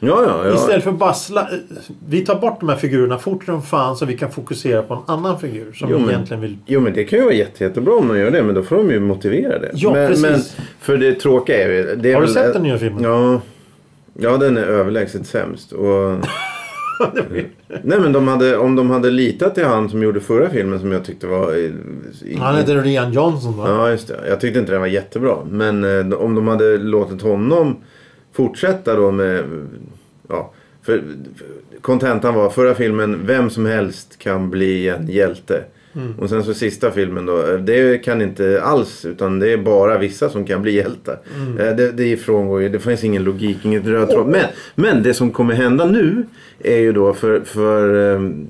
Ja, 0.07 0.23
ja, 0.27 0.47
ja. 0.49 0.55
Istället 0.55 0.85
för 0.85 0.93
bara 0.93 1.13
sla- 1.13 1.61
Vi 2.09 2.21
tar 2.27 2.35
bort 2.41 2.61
de 2.61 2.69
här 2.69 2.77
figurerna 2.77 3.19
fort 3.19 3.45
som 3.45 3.63
fan 3.63 3.97
så 3.97 4.07
vi 4.07 4.17
kan 4.19 4.31
fokusera 4.31 4.83
på 4.83 4.95
en 4.95 5.01
annan 5.07 5.39
figur 5.41 5.73
som 5.73 5.91
Jo, 5.91 5.97
vi 5.97 6.03
men- 6.03 6.15
egentligen 6.15 6.41
vill... 6.41 6.59
Jo 6.67 6.81
men 6.81 6.93
det 6.93 7.05
kan 7.05 7.19
ju 7.19 7.25
vara 7.25 7.35
jätte, 7.35 7.65
jättebra 7.65 7.95
om 7.95 8.09
de 8.09 8.19
gör 8.19 8.31
det 8.31 8.43
men 8.43 8.55
då 8.55 8.63
får 8.63 8.77
de 8.77 8.91
ju 8.91 9.01
motivera 9.01 9.59
det. 9.59 9.71
Ja, 9.75 9.93
men, 9.93 10.09
precis. 10.09 10.23
Men, 10.23 10.41
för 10.81 10.97
det 10.97 11.15
tråkiga 11.15 11.65
är 11.65 11.69
ju... 11.73 11.97
Det 11.97 12.11
är 12.11 12.15
Har 12.15 12.21
du 12.21 12.27
väl- 12.27 12.35
sett 12.35 12.53
den 12.53 12.63
nya 12.63 12.79
filmen? 12.79 13.03
Ja. 13.03 13.41
Ja 14.19 14.37
den 14.37 14.57
är 14.57 14.63
överlägset 14.63 15.27
sämst. 15.27 15.73
Och... 15.73 16.15
Nej 17.83 18.01
men 18.01 18.13
de 18.13 18.29
hade, 18.29 18.57
om 18.57 18.77
de 18.77 18.91
hade 18.91 19.11
litat 19.11 19.55
till 19.55 19.65
han 19.65 19.89
som 19.89 20.03
gjorde 20.03 20.21
förra 20.21 20.51
filmen 20.51 20.81
som 20.81 20.93
jag 20.93 21.05
tyckte 21.05 21.27
var... 21.27 21.55
i- 21.57 21.73
Han 22.39 22.57
heter 22.57 22.83
Rian 22.83 23.13
Johnson 23.13 23.57
va? 23.57 23.65
Ja 23.69 23.91
just 23.91 24.09
det. 24.09 24.21
Jag 24.29 24.41
tyckte 24.41 24.59
inte 24.61 24.73
den 24.73 24.81
var 24.81 24.89
jättebra. 24.89 25.37
Men 25.51 25.85
eh, 26.13 26.17
om 26.19 26.35
de 26.35 26.49
hade 26.49 26.79
låtit 26.79 27.23
honom 27.23 27.77
fortsätta 28.33 28.97
då 28.97 29.11
med... 29.11 29.45
Ja, 30.29 30.51
för 30.83 31.03
kontentan 31.81 32.35
var 32.35 32.51
förra 32.51 32.75
filmen 32.75 33.21
Vem 33.27 33.51
som 33.51 33.67
helst 33.67 34.19
kan 34.19 34.51
bli 34.51 34.89
en 34.89 35.09
hjälte. 35.09 35.65
Mm. 35.97 36.19
Och 36.19 36.29
sen 36.29 36.45
så 36.45 36.55
sista 36.55 36.91
filmen 36.91 37.27
då. 37.27 37.39
eh, 37.53 37.59
Det 37.59 37.99
kan 37.99 38.23
inte 38.23 38.63
alls 38.63 39.05
utan 39.05 39.39
det 39.39 39.53
är 39.53 39.57
bara 39.57 39.99
vissa 39.99 40.29
som 40.29 40.45
kan 40.47 40.63
bli 40.63 40.73
hjältar. 40.73 41.19
Mm. 41.37 41.59
Eh, 41.59 41.77
Det, 41.77 41.93
det 41.93 42.17
frångår 42.17 42.63
ju. 42.63 42.69
Det 42.69 42.79
finns 42.79 43.05
ingen 43.05 43.25
logik, 43.25 43.59
inget 43.65 43.87
röd 43.87 44.11
tråd. 44.11 44.27
Men, 44.27 44.45
men 44.75 45.03
det 45.03 45.15
som 45.15 45.31
kommer 45.31 45.55
hända 45.55 45.85
nu 45.85 46.27
är 46.59 46.79
ju 46.79 46.93
då 46.93 47.13
för... 47.15 47.41
för 47.41 48.15
ehm, 48.15 48.47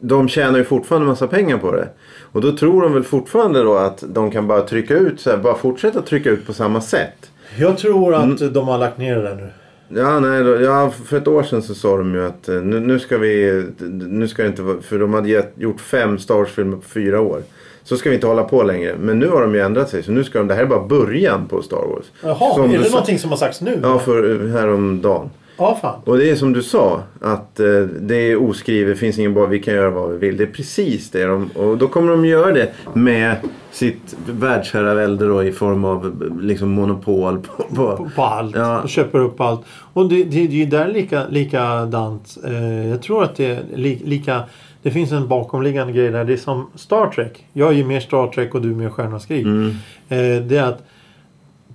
de 0.00 0.28
tjänar 0.28 0.58
ju 0.58 0.64
fortfarande 0.64 1.06
massa 1.06 1.26
pengar 1.26 1.58
på 1.58 1.72
det. 1.72 1.88
Och 2.32 2.40
då 2.40 2.56
tror 2.56 2.82
de 2.82 2.92
väl 2.92 3.02
fortfarande 3.04 3.62
då 3.62 3.76
att 3.76 4.04
de 4.08 4.30
kan 4.30 4.46
bara 4.48 4.60
trycka 4.62 4.94
ut 4.94 5.20
så 5.20 5.30
här, 5.30 5.36
bara 5.36 5.54
fortsätta 5.54 6.02
trycka 6.02 6.30
ut 6.30 6.46
på 6.46 6.52
samma 6.52 6.80
sätt. 6.80 7.30
Jag 7.58 7.78
tror 7.78 8.14
att 8.14 8.40
Mm. 8.40 8.52
de 8.52 8.68
har 8.68 8.78
lagt 8.78 8.98
ner 8.98 9.16
det 9.16 9.22
där 9.22 9.34
nu. 9.36 9.48
Ja, 9.88 10.20
nej, 10.20 10.44
då, 10.44 10.60
ja, 10.62 10.90
för 11.04 11.16
ett 11.16 11.28
år 11.28 11.42
sedan 11.42 11.62
så 11.62 11.74
sa 11.74 11.96
de 11.96 12.14
ju 12.14 12.26
att 12.26 12.48
eh, 12.48 12.54
nu, 12.54 12.80
nu 12.80 12.98
ska 12.98 13.18
vi, 13.18 13.64
nu 14.08 14.28
ska 14.28 14.42
det 14.42 14.48
inte 14.48 14.62
vara, 14.62 14.80
för 14.82 14.98
de 14.98 15.14
hade 15.14 15.28
gett, 15.28 15.52
gjort 15.56 15.80
fem 15.80 16.18
Star 16.18 16.34
Wars-filmer 16.34 16.76
på 16.76 16.82
fyra 16.82 17.20
år. 17.20 17.42
Så 17.84 17.96
ska 17.96 18.08
vi 18.08 18.14
inte 18.14 18.26
hålla 18.26 18.44
på 18.44 18.62
längre. 18.62 18.96
Men 19.00 19.18
nu 19.18 19.28
har 19.28 19.40
de 19.42 19.54
ju 19.54 19.60
ändrat 19.60 19.88
sig. 19.88 20.02
Så 20.02 20.12
nu 20.12 20.24
ska 20.24 20.38
de, 20.38 20.48
det 20.48 20.54
här 20.54 20.62
är 20.62 20.66
bara 20.66 20.86
början 20.86 21.46
på 21.48 21.62
Star 21.62 21.76
Wars. 21.76 22.04
Jaha, 22.22 22.54
Som 22.54 22.70
är 22.70 22.78
det 22.78 22.84
sa- 22.84 22.90
någonting 22.90 23.18
som 23.18 23.30
har 23.30 23.36
sagts 23.36 23.60
nu? 23.60 23.78
Ja, 23.82 23.98
för 23.98 24.48
häromdagen. 24.48 25.30
Ja, 25.58 25.78
fan. 25.82 26.00
Och 26.04 26.18
det 26.18 26.30
är 26.30 26.36
som 26.36 26.52
du 26.52 26.62
sa, 26.62 27.02
att 27.20 27.60
eh, 27.60 27.80
det 28.00 28.16
är 28.16 28.42
oskrivet, 28.42 28.98
finns 28.98 29.18
ingen 29.18 29.34
bara, 29.34 29.46
vi 29.46 29.58
kan 29.58 29.74
göra 29.74 29.90
vad 29.90 30.10
vi 30.10 30.18
vill. 30.18 30.36
Det 30.36 30.44
är 30.44 30.52
precis 30.52 31.10
det 31.10 31.24
de, 31.24 31.50
och 31.54 31.78
då 31.78 31.88
kommer 31.88 32.10
de 32.10 32.26
göra 32.26 32.52
det 32.52 32.72
med 32.92 33.36
sitt 33.70 34.16
världsherravälde 34.26 35.26
då 35.26 35.44
i 35.44 35.52
form 35.52 35.84
av 35.84 36.22
liksom 36.40 36.70
monopol 36.70 37.38
på, 37.38 37.62
på, 37.62 37.96
På, 37.96 38.10
på 38.16 38.22
allt. 38.22 38.56
Ja. 38.56 38.80
Och 38.82 38.88
köper 38.88 39.18
upp 39.18 39.40
allt. 39.40 39.60
Och 39.92 40.08
det, 40.08 40.24
det, 40.24 40.30
det 40.30 40.40
är 40.40 40.48
ju 40.48 40.66
där 40.66 40.88
lika, 40.88 41.26
likadant. 41.28 42.38
Eh, 42.44 42.88
jag 42.88 43.02
tror 43.02 43.24
att 43.24 43.36
det 43.36 43.46
är 43.46 43.62
li, 43.74 44.02
lika... 44.04 44.42
Det 44.82 44.90
finns 44.90 45.12
en 45.12 45.28
bakomliggande 45.28 45.92
grej 45.92 46.10
där. 46.10 46.24
Det 46.24 46.32
är 46.32 46.36
som 46.36 46.70
Star 46.74 47.06
Trek. 47.06 47.44
Jag 47.52 47.68
är 47.68 47.72
ju 47.72 47.84
mer 47.84 48.00
Star 48.00 48.26
Trek 48.26 48.54
och 48.54 48.62
du 48.62 48.70
är 48.70 48.74
mer 48.74 48.90
Stjärnornas 48.90 49.26
krig. 49.26 49.46
Mm. 49.46 49.68
Eh, 50.08 50.42
det 50.42 50.56
är 50.56 50.62
att 50.62 50.82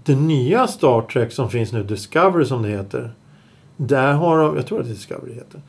det 0.04 0.16
nya 0.16 0.68
Star 0.68 1.02
Trek 1.02 1.32
som 1.32 1.50
finns 1.50 1.74
nu, 1.74 1.84
Discovery 1.84 2.46
som 2.46 2.62
det 2.62 2.70
heter. 2.70 3.12
Där 3.88 4.14
har 4.14 4.38
de, 4.38 4.56
jag 4.56 4.66
tror 4.66 4.80
att 4.80 4.86
det 4.86 4.92
är 4.92 4.94
Discovery 4.94 5.30
det 5.30 5.36
heter. 5.36 5.62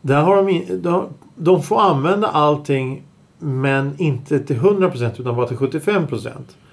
Där 0.00 0.20
har 0.20 0.36
de, 0.36 0.48
in- 0.48 0.82
de, 0.82 1.04
de 1.34 1.62
får 1.62 1.80
använda 1.80 2.28
allting 2.28 3.02
men 3.38 3.94
inte 3.98 4.38
till 4.38 4.56
100% 4.56 5.20
utan 5.20 5.36
bara 5.36 5.46
till 5.46 5.56
75%. 5.56 6.28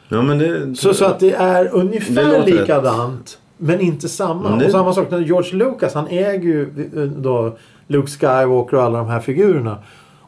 Ja, 0.10 0.22
men 0.22 0.38
det, 0.40 0.76
Så, 0.76 0.94
så 0.94 1.06
att 1.06 1.20
det 1.20 1.34
är 1.34 1.64
Det 1.64 1.70
ungefär 1.70 2.38
låter 2.40 2.46
likadant. 2.52 3.40
Men 3.58 3.80
inte 3.80 4.10
samma. 4.10 4.50
Men 4.50 4.60
det- 4.60 4.66
Och 4.66 4.72
samma 4.72 4.94
sak 4.94 5.12
när 5.12 5.20
George 5.20 5.54
Lucas, 5.56 5.94
han 5.94 6.08
äger 6.08 6.42
ju 6.50 6.66
då 7.18 7.58
Luke 7.88 8.08
Skywalker 8.08 8.78
och 8.78 8.84
alla 8.84 8.98
de 8.98 9.08
här 9.08 9.20
figurerna. 9.20 9.78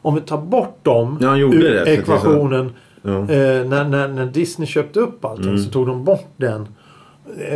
Om 0.02 0.14
vi 0.14 0.20
tar 0.20 0.38
bort 0.38 0.78
dem 0.84 1.18
Ja, 1.20 1.36
ur 1.36 1.50
det, 1.62 1.84
det 1.84 1.90
ekvationen. 1.90 2.70
Ja. 3.02 3.10
Eh, 3.18 3.64
när, 3.66 3.84
när, 3.84 4.08
när 4.08 4.26
Disney 4.26 4.66
köpte 4.66 5.00
upp 5.00 5.24
allting 5.24 5.48
Mm. 5.48 5.58
så 5.58 5.70
tog 5.70 5.86
de 5.86 6.04
bort 6.04 6.28
den, 6.36 6.68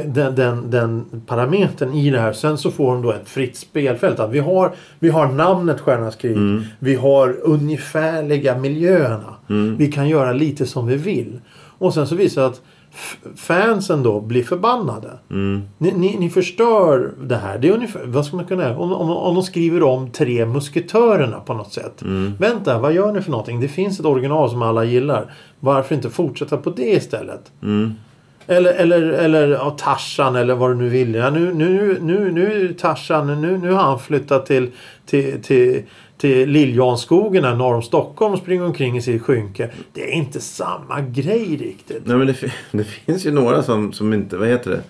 den, 0.07 0.35
den, 0.35 0.71
den 0.71 1.05
parametern 1.27 1.95
i 1.95 2.11
det 2.11 2.21
här. 2.21 2.33
Sen 2.33 2.59
så 2.59 2.71
får 2.71 2.93
de 2.93 3.03
då 3.03 3.13
ett 3.13 3.29
fritt 3.29 3.57
spelfält. 3.57 4.21
Att 4.21 4.31
vi, 4.31 4.39
har, 4.39 4.73
vi 4.99 5.09
har 5.09 5.27
namnet 5.27 5.81
Stjärnornas 5.81 6.17
krig. 6.17 6.37
Mm. 6.37 6.63
Vi 6.79 6.95
har 6.95 7.37
ungefärliga 7.43 8.59
miljöerna. 8.59 9.35
Mm. 9.51 9.77
Vi 9.77 9.93
kan 9.93 10.09
göra 10.09 10.33
lite 10.33 10.67
som 10.67 10.87
vi 10.87 10.97
vill. 10.97 11.41
Och 11.79 11.95
sen 11.95 12.07
så 12.07 12.15
visar 12.15 12.43
det 12.43 12.49
att 12.49 12.63
fansen 13.37 14.03
då 14.03 14.21
blir 14.21 14.43
förbannade. 14.43 15.11
Mm. 15.31 15.63
Ni, 15.79 15.93
ni, 15.93 16.17
ni 16.19 16.31
förstör 16.31 17.13
det 17.23 17.37
här. 17.37 17.59
Det 17.59 17.69
är 17.69 17.73
ungefär, 17.73 18.01
vad 18.05 18.27
ska 18.27 18.37
man 18.37 18.45
kunna 18.45 18.63
göra? 18.63 18.79
Om, 18.79 18.93
om, 18.93 19.11
om 19.11 19.35
de 19.35 19.43
skriver 19.43 19.83
om 19.83 20.11
tre 20.11 20.47
musketörerna 20.47 21.41
på 21.41 21.55
något 21.55 21.73
sätt. 21.73 22.03
Mm. 22.03 22.33
Vänta, 22.39 22.79
vad 22.79 22.93
gör 22.93 23.13
ni 23.13 23.21
för 23.21 23.31
någonting? 23.31 23.61
Det 23.61 23.69
finns 23.69 24.01
ett 24.01 24.07
original 24.07 24.51
som 24.51 24.63
alla 24.63 24.85
gillar. 24.85 25.35
Varför 25.61 25.95
inte 25.95 26.11
fortsätta 26.11 26.57
på 26.57 26.71
det 26.71 26.91
istället? 26.91 27.53
Mm. 27.63 27.95
Eller, 28.47 28.75
eller, 28.75 29.03
eller 29.03 29.49
ja, 29.49 29.71
Tarzan 29.71 30.37
eller 30.37 30.55
vad 30.55 30.71
du 30.71 30.75
nu 30.75 30.89
vill. 30.89 31.15
Ja, 31.15 31.31
nu, 31.31 31.55
nu, 31.55 31.99
nu, 32.01 32.33
nu 32.33 32.75
Tarzan, 32.79 33.41
nu, 33.41 33.59
nu 33.59 33.73
har 33.73 33.83
han 33.83 33.99
flyttat 33.99 34.47
till, 34.47 34.71
till, 35.07 35.43
till, 35.43 35.83
till 36.19 36.49
Liljanskogen 36.49 37.45
här 37.45 37.55
norr 37.55 37.75
om 37.75 37.83
Stockholm 37.83 38.33
och 38.33 38.39
springer 38.39 38.65
omkring 38.65 38.97
i 38.97 39.03
sitt 39.03 39.23
skynke. 39.23 39.71
Det 39.93 40.13
är 40.13 40.13
inte 40.13 40.41
samma 40.41 41.01
grej 41.01 41.57
riktigt. 41.57 42.07
Nej 42.07 42.17
men 42.17 42.27
det, 42.27 42.37
det 42.71 42.85
finns 42.85 43.27
ju 43.27 43.31
några 43.31 43.63
som, 43.63 43.93
som 43.93 44.13
inte, 44.13 44.37
vad 44.37 44.49
heter 44.49 44.71
det? 44.71 44.83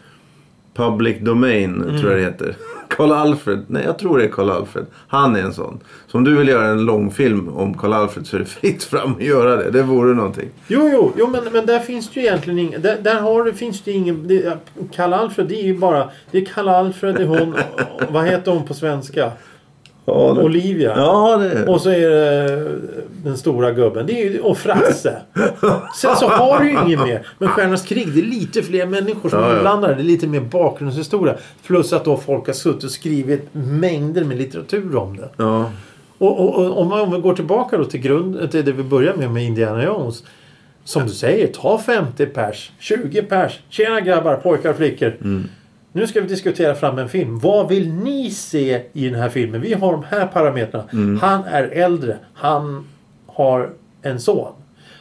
Public 0.74 1.16
Domain 1.20 1.74
tror 1.82 1.90
Mm. 1.90 2.02
jag 2.10 2.16
det 2.18 2.22
heter. 2.24 2.56
Karl 2.88 3.12
Alfred, 3.12 3.64
nej 3.66 3.82
jag 3.84 3.98
tror 3.98 4.18
det 4.18 4.24
är 4.24 4.28
Karl 4.28 4.50
Alfred. 4.50 4.86
Han 5.08 5.36
är 5.36 5.40
en 5.42 5.52
sån. 5.54 5.80
Så 6.06 6.18
om 6.18 6.24
du 6.24 6.36
vill 6.36 6.48
göra 6.48 6.66
en 6.66 6.84
långfilm 6.84 7.48
om 7.48 7.74
Karl 7.78 7.92
Alfred 7.92 8.26
så 8.26 8.36
är 8.36 8.40
det 8.40 8.46
fritt 8.60 8.84
fram 8.84 9.12
att 9.12 9.22
göra 9.22 9.56
det. 9.56 9.70
Det 9.70 9.82
vore 9.82 10.14
någonting. 10.14 10.48
Jo, 10.66 10.90
jo, 10.92 11.12
jo 11.18 11.26
men, 11.26 11.52
men 11.52 11.66
där 11.66 11.78
finns 11.78 12.10
det 12.10 12.20
ju 12.20 12.26
egentligen 12.26 12.58
ingen... 12.58 12.82
Där, 12.82 12.98
där 13.02 13.20
har 13.20 13.44
det, 13.44 13.52
finns 13.54 13.82
det 13.82 13.92
ingen... 13.92 14.28
Det, 14.28 14.58
Kalle 14.94 15.16
Alfred, 15.16 15.46
det 15.46 15.54
är 15.60 15.64
ju 15.64 15.78
bara... 15.78 16.08
Det 16.30 16.38
är 16.38 16.44
Kalle 16.44 16.70
Alfred, 16.70 17.14
det 17.14 17.22
är 17.22 17.26
hon... 17.26 17.54
vad 18.10 18.24
heter 18.26 18.52
hon 18.52 18.66
på 18.66 18.74
svenska? 18.74 19.30
Ja, 20.04 20.34
det, 20.36 20.42
Olivia. 20.42 20.92
ja, 20.96 21.36
det 21.36 21.66
Och 21.66 21.80
så 21.80 21.90
är 21.90 22.10
det 22.10 22.78
den 23.24 23.36
stora 23.36 23.72
gubben. 23.72 24.06
Det 24.06 24.22
är 24.22 24.30
ju, 24.30 24.40
och 24.40 24.58
Frasse. 24.58 25.22
Sen 25.96 26.16
så 26.16 26.28
har 26.28 26.60
du 26.60 26.70
ju 26.70 26.78
ingen 26.86 27.00
mer. 27.00 27.26
Men 27.38 27.48
Stjärnornas 27.48 27.82
krig, 27.82 28.08
det 28.14 28.20
är 28.20 28.24
lite 28.24 28.62
fler 28.62 28.86
människor 28.86 29.28
som 29.28 29.44
är 29.44 29.54
inblandade. 29.54 29.94
Det 29.94 30.00
är 30.00 30.04
lite 30.04 30.26
mer 30.26 30.40
bakgrundshistoria. 30.40 31.34
Plus 31.66 31.92
att 31.92 32.04
då 32.04 32.16
folk 32.16 32.46
har 32.46 32.54
suttit 32.54 32.84
och 32.84 32.90
skrivit 32.90 33.48
mängder 33.52 34.24
med 34.24 34.36
litteratur 34.36 34.96
om 34.96 35.16
det. 35.16 35.28
Ja. 35.36 35.70
Och, 36.18 36.40
och, 36.40 36.54
och 36.54 36.80
om, 36.80 36.88
man, 36.88 37.00
om 37.00 37.10
vi 37.12 37.20
går 37.20 37.34
tillbaka 37.34 37.76
då 37.78 37.84
till, 37.84 38.00
grund, 38.00 38.50
till 38.50 38.64
det 38.64 38.72
vi 38.72 38.82
börjar 38.82 39.14
med 39.14 39.30
med 39.30 39.44
Indiana 39.44 39.84
Jones. 39.84 40.24
Som 40.84 41.06
du 41.06 41.12
säger, 41.12 41.46
ta 41.46 41.78
50 41.78 42.26
pers, 42.26 42.72
20 42.78 43.22
pers. 43.22 43.60
Tjena 43.68 44.00
grabbar, 44.00 44.36
pojkar 44.36 44.70
och 44.70 44.76
flickor. 44.76 45.16
Nu 45.92 46.06
ska 46.06 46.20
vi 46.20 46.26
diskutera 46.26 46.74
fram 46.74 46.98
en 46.98 47.08
film. 47.08 47.38
Vad 47.38 47.68
vill 47.68 47.92
ni 47.92 48.30
se 48.30 48.82
i 48.92 49.08
den 49.08 49.20
här 49.20 49.28
filmen? 49.28 49.60
Vi 49.60 49.74
har 49.74 49.92
de 49.92 50.04
här 50.08 50.26
parametrarna. 50.26 51.18
Han 51.20 51.44
är 51.44 51.62
äldre. 51.64 52.16
Han 52.34 52.84
har 53.26 53.70
en 54.02 54.20
son. 54.20 54.52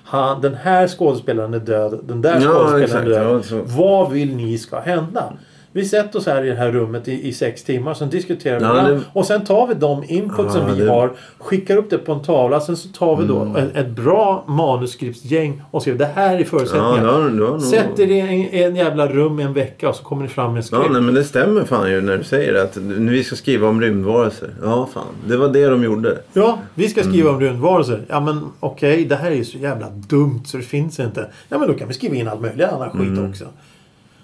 Han, 0.04 0.42
den 0.42 0.54
här 0.56 0.88
skådespelaren 0.88 1.54
är 1.54 1.60
död. 1.60 2.00
Den 2.04 2.22
där 2.22 2.34
Ja, 2.42 2.50
skådespelaren 2.52 2.84
exakt. 2.84 3.04
är 3.06 3.10
död. 3.10 3.44
Ja. 3.52 3.76
Vad 3.78 4.12
vill 4.12 4.36
ni 4.36 4.58
ska 4.58 4.80
hända? 4.80 5.34
Vi 5.74 5.86
sätter 5.86 6.20
oss 6.20 6.26
här 6.26 6.44
i 6.46 6.50
det 6.50 6.56
här 6.56 6.72
rummet 6.72 7.08
i, 7.08 7.28
i 7.28 7.34
sex 7.34 7.64
timmar. 7.64 7.94
Sen 7.94 8.10
diskuterar 8.10 8.60
vi 8.60 8.66
Ja, 8.66 8.74
det- 8.96 9.02
Och 9.14 9.26
sen 9.26 9.46
tar 9.46 9.68
vi 9.68 9.74
de 9.74 10.04
inputsen 10.08 10.62
Ja, 10.62 10.68
vi 10.74 10.76
det- 10.78 10.84
Mm. 10.84 10.96
har. 10.96 11.12
Skickar 11.38 11.78
upp 11.78 11.90
det 11.90 11.98
på 11.98 12.12
en 12.14 12.22
tavla. 12.22 12.60
Sen 12.60 12.78
så 12.78 12.90
tar 12.90 13.16
vi 13.18 13.28
då 13.28 13.56
ett, 13.58 13.76
ett 13.76 13.90
bra 13.90 14.44
manuskriptsgäng 14.48 15.62
och 15.72 15.82
skriver 15.82 16.00
det 16.00 16.10
här 16.16 16.36
är 16.36 16.40
Ja, 16.40 16.46
förutsättningar. 16.46 17.30
ja, 17.40 17.46
ja, 17.54 17.60
Sätt 17.60 18.00
er 18.00 18.08
i 18.08 18.20
en, 18.20 18.64
en 18.66 18.76
jävla 18.76 19.08
rum 19.08 19.40
i 19.40 19.44
en 19.44 19.54
vecka 19.54 19.90
och 19.90 19.96
så 19.96 20.04
kommer 20.04 20.24
ni 20.24 20.28
fram 20.30 20.52
med 20.54 20.58
en 20.58 20.64
skrift. 20.64 20.84
Ja, 20.86 20.92
nej, 20.94 21.02
men 21.02 21.14
det 21.14 21.24
stämmer 21.24 21.64
fan 21.64 21.92
ju 21.92 22.02
när 22.02 22.18
du 22.18 22.24
säger 22.24 22.64
att 22.64 22.76
nu 22.82 23.12
vi 23.12 23.24
ska 23.24 23.36
skriva 23.36 23.68
om 23.68 23.82
rymdvarelser. 23.82 24.50
Ja, 24.64 24.90
fan. 24.94 25.04
Det 25.28 25.38
var 25.38 25.48
det 25.50 25.66
de 25.68 25.84
gjorde. 25.84 26.18
Ja, 26.34 26.60
vi 26.76 26.90
ska 26.90 27.02
skriva 27.04 27.30
Mm. 27.30 27.36
om 27.36 27.42
rymdvarelser. 27.42 28.02
Ja 28.10 28.20
men 28.20 28.40
okej, 28.60 29.06
det 29.06 29.16
här 29.16 29.32
är 29.32 29.36
ju 29.36 29.46
så 29.46 29.58
jävla 29.58 29.88
dumt 29.90 30.42
så 30.46 30.58
det 30.58 30.64
finns 30.64 31.00
inte. 31.00 31.28
Ja 31.50 31.58
men 31.58 31.68
då 31.68 31.74
kan 31.74 31.88
vi 31.88 31.94
skriva 31.94 32.16
in 32.16 32.28
allt 32.28 32.42
möjligt 32.42 32.68
annan 32.68 32.90
skit 32.90 33.02
Mm. 33.02 33.30
också. 33.30 33.46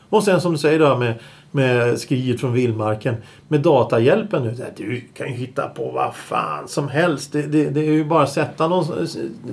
Och 0.10 0.24
sen 0.24 0.42
som 0.42 0.52
du 0.52 0.58
säger 0.58 0.80
då 0.80 0.98
med, 0.98 1.14
med 1.58 2.00
skriet 2.00 2.40
från 2.40 2.54
vildmarken. 2.54 3.16
Med 3.48 3.62
datahjälpen 3.62 4.44
nu. 4.44 4.56
Du 4.78 5.02
kan 5.14 5.28
ju 5.28 5.34
hitta 5.34 5.68
på 5.68 5.92
vad 5.92 6.16
fan 6.16 6.68
som 6.68 6.88
helst. 6.88 7.32
Det, 7.32 7.42
det, 7.42 7.70
det 7.70 7.80
är 7.80 7.92
ju 7.92 8.06
bara 8.06 8.24
att 8.24 8.32
sätta 8.32 8.68
någon 8.68 9.08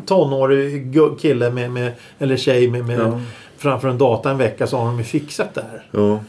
tonårig 0.07 0.99
kille 1.21 1.51
med, 1.51 1.71
med, 1.71 1.93
eller 2.19 2.37
tjej 2.37 2.71
med, 2.71 2.85
med, 2.87 3.01
Ja. 3.01 3.21
framför 3.57 3.89
en 3.89 3.99
data 3.99 4.31
en 4.31 4.39
vecka 4.39 4.67
så 4.67 4.77
har 4.77 4.87
de 4.87 4.99
ju 4.99 5.05
fixat 5.05 5.55
det 5.55 5.65
här. 5.71 5.83
Ja. 5.91 6.21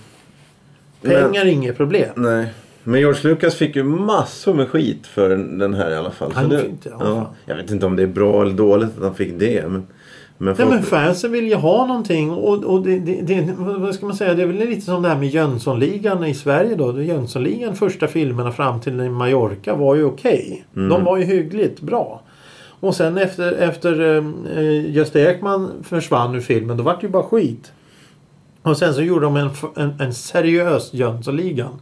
Pengar 1.02 1.42
är 1.42 1.46
inget 1.46 1.78
problem. 1.78 2.10
Nej. 2.16 2.48
Men 2.84 3.00
George 3.00 3.20
Lucas 3.24 3.56
fick 3.56 3.76
ju 3.76 3.84
massor 3.84 4.54
med 4.54 4.70
skit 4.70 5.08
för 5.08 5.30
den 5.30 5.74
här 5.74 5.92
i 5.92 5.96
alla 5.96 6.12
fall. 6.12 6.32
Han 6.36 6.50
det, 6.50 6.64
ja, 6.84 7.00
fan. 7.00 7.08
ja, 7.08 7.34
jag 7.46 7.56
vet 7.56 7.72
inte 7.72 7.86
om 7.86 7.96
det 7.96 8.04
är 8.04 8.08
bra 8.08 8.42
eller 8.42 8.54
dåligt 8.54 8.98
att 8.98 9.04
han 9.04 9.16
fick 9.16 9.40
det. 9.40 9.70
Men, 9.70 9.88
men, 10.38 10.56
Nej 10.58 10.68
men 10.68 10.84
fansen 10.84 11.32
vill 11.32 11.48
ju 11.48 11.56
ha 11.56 11.86
någonting 11.86 12.32
och, 12.32 12.64
och 12.64 12.82
det, 12.82 13.00
det, 13.00 13.22
det, 13.22 13.54
vad 13.58 13.96
ska 13.96 14.06
man 14.06 14.16
säga, 14.16 14.34
det 14.34 14.42
är 14.42 14.48
väl 14.48 14.56
lite 14.56 14.82
som 14.82 15.02
det 15.02 15.10
här 15.10 15.16
med 15.16 15.30
Jönssonligan 15.30 16.24
i 16.24 16.34
Sverige 16.34 16.76
då. 16.76 17.02
Jönssonligan 17.02 17.76
första 17.76 18.08
filmerna 18.08 18.52
fram 18.52 18.80
till 18.82 18.94
Mallorca 18.94 19.76
var 19.76 19.96
ju 19.96 20.04
okej. 20.04 20.66
De 20.90 21.04
var 21.04 21.18
ju 21.18 21.24
hyggligt 21.24 21.82
bra. 21.82 22.22
Och 22.80 22.96
sen 22.96 23.18
efter, 23.18 23.52
efter 23.52 24.18
eh, 24.58 24.96
Gösta 24.96 25.20
Ekman 25.20 25.72
försvann 25.84 26.36
ur 26.36 26.40
filmen 26.42 26.78
då 26.78 26.84
var 26.84 26.94
det 26.94 27.02
ju 27.02 27.10
bara 27.10 27.24
skit. 27.24 27.72
Och 28.62 28.78
sen 28.78 28.94
så 28.94 29.02
gjorde 29.02 29.26
de 29.26 29.36
en, 29.36 29.50
en, 29.76 29.94
en 30.00 30.14
seriös 30.14 30.94
Jönssonligan. 30.94 31.82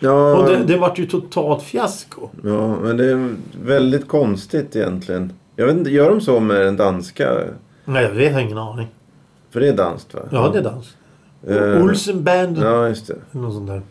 ja, 0.00 0.36
Och 0.36 0.48
det, 0.48 0.64
det 0.66 0.76
vart 0.76 0.98
ju 0.98 1.06
totalt 1.06 1.62
fiasko. 1.62 2.28
ja, 2.44 2.76
men 2.80 2.96
det 2.96 3.04
är 3.04 3.34
väldigt 3.64 4.08
konstigt 4.08 4.76
egentligen. 4.76 5.32
Jag 5.56 5.66
vet 5.66 5.76
inte, 5.76 5.90
gör 5.90 6.10
de 6.10 6.20
så 6.20 6.40
med 6.40 6.60
den 6.60 6.76
danska? 6.76 7.38
Nej 7.84 8.24
jag 8.24 8.32
har 8.32 8.40
ingen 8.40 8.58
aning. 8.58 8.86
För 9.50 9.60
det 9.60 9.68
är 9.68 9.76
danskt 9.76 10.14
va? 10.14 10.20
Ja 10.30 10.48
det 10.52 10.58
är 10.58 10.62
dans. 10.62 10.96
Eh, 11.48 11.84
Olsen 11.84 12.24
Band. 12.24 12.58
Ja, 12.58 12.88
just 12.88 13.06
det. 13.06 13.16
Något 13.30 13.54
sånt 13.54 13.66
där. 13.66 13.82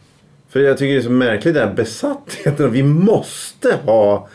För 0.49 0.60
jag 0.60 0.77
tycker 0.77 0.93
det 0.93 0.99
är 0.99 1.03
så 1.03 1.10
märkligt 1.12 1.53
den 1.53 1.67
här 1.67 1.75
besattheten. 1.75 2.71
Vi 2.71 2.84
måste 2.84 3.77
ha 3.86 4.27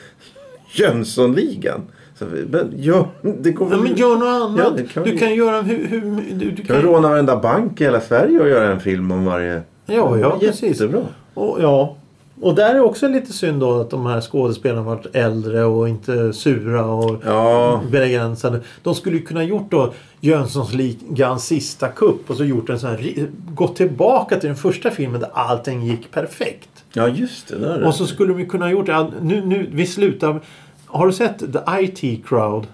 Jönssonligan. 0.73 1.81
Så, 2.19 2.25
men, 2.51 2.73
ja, 2.77 3.09
det 3.23 3.51
går 3.51 3.69
Ja, 3.71 3.77
men 3.77 3.95
gör 3.97 4.17
något 4.17 4.59
annat. 4.59 4.81
Ja, 4.81 4.85
kan 4.93 5.03
du 5.05 5.11
vi- 5.11 5.19
kan 5.19 5.35
göra 5.35 5.61
hur... 5.63 5.87
hur 5.87 6.01
du, 6.35 6.51
du 6.51 6.57
Kan 6.57 6.77
kan, 6.77 6.83
råna 6.83 7.09
varenda 7.09 7.37
bank 7.37 7.81
i 7.81 7.85
hela 7.85 8.01
Sverige 8.01 8.41
och 8.41 8.49
göra 8.49 8.73
en 8.73 8.81
film 8.81 9.11
om 9.13 9.25
varje... 9.25 9.63
Ja, 9.87 10.19
ja 10.19 10.39
precis. 10.41 10.63
Jättebra. 10.81 11.01
Och, 11.35 11.59
ja. 11.63 11.97
Och 12.41 12.55
där 12.55 12.75
är 12.75 12.81
också 12.81 13.09
lite 13.09 13.33
synd 13.33 13.61
då 13.61 13.81
att 13.81 13.91
de 13.91 14.07
här 14.07 14.21
skådespelarna 14.21 14.83
varit 14.83 15.07
äldre 15.17 15.65
och 15.65 15.89
inte 15.89 16.33
sura 16.33 16.85
och 16.85 17.23
Ja. 17.25 17.81
begränsade. 17.93 18.61
De 18.83 18.95
skulle 18.95 19.17
ju 19.17 19.23
kunna 19.23 19.45
gjort 19.45 19.71
då 19.71 19.93
Jönssons 20.21 20.73
ligans 20.75 21.45
sista 21.47 21.89
kupp 21.89 22.31
och 22.31 22.37
så 22.37 22.45
gjort 22.45 22.69
en 22.71 22.79
sån 22.81 22.91
här... 22.91 23.27
Gått 23.55 23.77
tillbaka 23.77 24.37
till 24.41 24.47
den 24.49 24.57
första 24.57 24.91
filmen 24.91 25.21
där 25.21 25.31
allting 25.33 25.83
gick 25.87 26.11
perfekt. 26.11 26.69
Ja, 26.93 27.09
just 27.09 27.49
det. 27.49 27.59
Där. 27.59 27.87
Och 27.87 27.95
så 27.95 28.07
skulle 28.07 28.35
de 28.35 28.47
kunna 28.47 28.71
gjort 28.71 28.87
det. 28.87 29.07
Nu, 29.23 29.45
nu, 29.45 29.69
vi 29.73 29.87
slutar... 29.87 30.41
Har 30.87 31.07
du 31.07 31.13
sett 31.13 31.39
The 31.39 31.59
IT 31.83 32.27
Crowd 32.27 32.67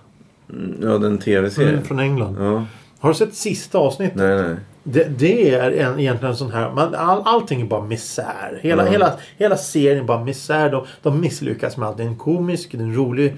Ja, 0.83 0.99
den 0.99 1.19
tv-serien. 1.19 1.83
från 1.85 1.99
England? 1.99 2.37
Ja. 2.41 2.65
Har 2.99 3.09
du 3.09 3.15
sett 3.15 3.35
sista 3.35 3.79
avsnittet? 3.79 4.17
Nej, 4.17 4.43
nej. 4.43 4.57
Det, 4.87 5.19
det 5.19 5.55
är 5.55 5.71
en, 5.71 6.01
egentligen 6.01 6.31
en 6.33 6.37
sån 6.37 6.53
här... 6.53 6.71
Man, 6.73 6.95
all, 6.95 7.23
allting 7.25 7.61
är 7.61 7.65
bara 7.67 7.85
misär. 7.85 8.61
Hela, 8.63 8.85
Ja. 8.85 8.91
hela, 8.91 9.13
hela 9.37 9.57
serien 9.57 9.99
är 9.99 10.05
bara 10.07 10.25
misär. 10.25 10.71
De, 10.71 10.87
de 11.03 11.21
misslyckas 11.21 11.77
med 11.77 11.89
allt. 11.89 11.97
Det 11.97 12.03
är 12.03 12.07
en 12.09 12.17
komisk, 12.17 12.69
det 12.73 12.79
är 12.79 12.83
en 12.83 12.95
rolig, 12.95 13.35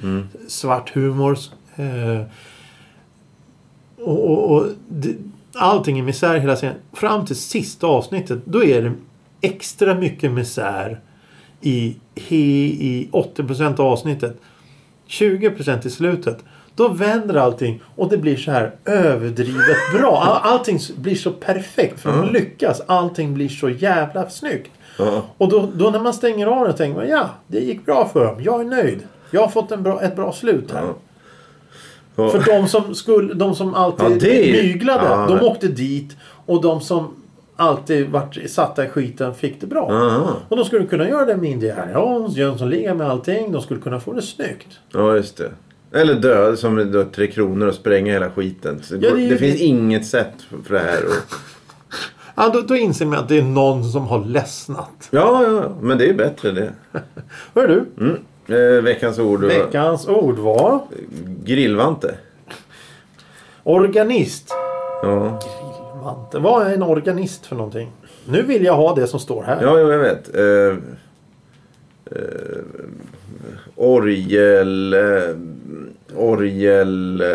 svart 0.48 0.90
humor. 0.94 1.38
Eh, 1.76 2.22
och 4.04 4.30
och, 4.30 4.52
och 4.56 4.66
det, 4.88 5.14
allting 5.54 5.98
är 5.98 6.02
misär 6.02 6.38
hela 6.38 6.56
serien. 6.56 6.76
Fram 6.92 7.26
till 7.26 7.36
sista 7.36 7.86
avsnittet. 7.86 8.38
Då 8.44 8.64
är 8.64 8.82
det 8.82 8.92
extra 9.40 9.94
mycket 9.94 10.32
misär 10.32 11.00
i, 11.60 11.96
i, 12.14 12.38
i 12.88 13.08
80% 13.12 13.80
av 13.80 13.86
avsnittet. 13.86 14.36
20% 15.08 15.86
i 15.86 15.90
slutet. 15.90 16.38
Då 16.76 16.88
vänder 16.88 17.34
allting 17.34 17.82
och 17.96 18.08
det 18.08 18.16
blir 18.16 18.36
så 18.36 18.50
här 18.50 18.74
överdrivet 18.84 19.76
bra. 19.98 20.22
All, 20.22 20.52
allting 20.52 20.78
blir 20.96 21.14
så 21.14 21.30
perfekt 21.30 22.00
för 22.00 22.12
de 22.12 22.32
lyckas. 22.32 22.82
Allting 22.86 23.34
blir 23.34 23.48
så 23.48 23.68
jävla 23.68 24.30
snyggt. 24.30 24.70
Ja. 24.98 25.22
Och 25.38 25.48
då, 25.48 25.68
då 25.74 25.90
när 25.90 26.00
man 26.00 26.14
stänger 26.14 26.46
av 26.46 26.66
det 26.66 26.72
tänker 26.72 27.00
man 27.00 27.08
ja, 27.08 27.28
det 27.46 27.60
gick 27.60 27.86
bra 27.86 28.08
för 28.12 28.24
dem. 28.24 28.42
Jag 28.42 28.60
är 28.60 28.64
nöjd. 28.64 28.98
Jag 29.30 29.40
har 29.40 29.48
fått 29.48 29.72
en 29.72 29.82
bra, 29.82 30.02
ett 30.02 30.16
bra 30.16 30.32
slut 30.32 30.72
här. 30.72 30.82
Ja. 32.16 32.28
För 32.28 32.42
de 32.46 32.68
som, 32.68 32.94
skulle, 32.94 33.34
de 33.34 33.54
som 33.54 33.74
alltid 33.74 34.06
Ja, 34.06 34.18
det 34.20 34.52
myglade, 34.52 35.34
de 35.34 35.46
åkte 35.46 35.68
dit. 35.68 36.16
Och 36.46 36.62
de 36.62 36.80
som 36.80 37.14
alltid 37.56 38.10
varit 38.10 38.50
satta 38.50 38.84
i 38.84 38.88
skiten 38.88 39.34
fick 39.34 39.60
det 39.60 39.66
bra. 39.66 39.82
Och 40.48 40.56
de 40.56 40.64
skulle 40.64 40.86
kunna 40.86 41.08
göra 41.08 41.24
det 41.24 41.36
med 41.36 41.50
Indiana 41.50 41.92
Jones, 41.92 42.36
Jönssonliga 42.36 42.94
med 42.94 43.10
allting. 43.10 43.52
De 43.52 43.62
skulle 43.62 43.80
kunna 43.80 44.00
få 44.00 44.12
det 44.12 44.22
snyggt. 44.22 44.78
Ja, 44.92 45.14
just 45.14 45.36
det. 45.36 45.50
Eller 45.92 46.14
dö 46.14 46.56
som 46.56 46.92
då, 46.92 47.04
Tre 47.04 47.26
Kronor 47.26 47.66
och 47.68 47.74
spränga 47.74 48.12
hela 48.12 48.30
skiten. 48.30 48.80
Ja, 48.90 48.96
det 49.14 49.28
det, 49.28 49.38
finns 49.38 49.58
det- 49.58 49.64
inget 49.64 50.06
sätt 50.06 50.32
för- 50.64 50.74
det 50.74 50.78
här. 50.80 51.04
Och... 51.04 51.34
Ja, 52.34 52.50
då, 52.54 52.60
då 52.60 52.76
inser 52.76 53.06
man 53.06 53.18
att 53.18 53.28
det 53.28 53.38
är 53.38 53.42
någon 53.42 53.84
som 53.84 54.06
har 54.06 54.24
ledsnat. 54.24 55.08
Ja, 55.10 55.42
ja, 55.42 55.52
ja, 55.52 55.76
men 55.80 55.98
det 55.98 56.04
är 56.04 56.08
ju 56.08 56.14
bättre 56.14 56.50
det. 56.52 56.72
Hör 57.54 57.68
du? 57.68 57.84
Mm. 58.04 58.16
Eh, 58.48 58.82
veckans 58.82 59.18
ord 59.18 59.40
var 59.40 59.48
Veckans 59.48 60.08
ord 60.08 60.38
var 60.38 60.80
grillvante. 61.44 62.14
organist. 63.62 64.48
Ja, 65.02 65.40
Mante. 66.02 66.38
Vad 66.38 66.66
är 66.66 66.74
en 66.74 66.82
organist 66.82 67.46
för 67.46 67.56
någonting? 67.56 67.92
Nu 68.28 68.42
vill 68.42 68.64
jag 68.64 68.76
ha 68.76 68.94
det 68.94 69.06
som 69.06 69.20
står 69.20 69.42
här. 69.42 69.62
ja 69.62 69.80
jo, 69.80 69.90
jag 69.90 69.98
vet. 69.98 70.34
Eh, 70.36 70.76
eh, 72.10 72.58
orgel... 73.76 74.92
Eh, 74.92 75.36
orgel... 76.16 77.20
Eh, 77.20 77.28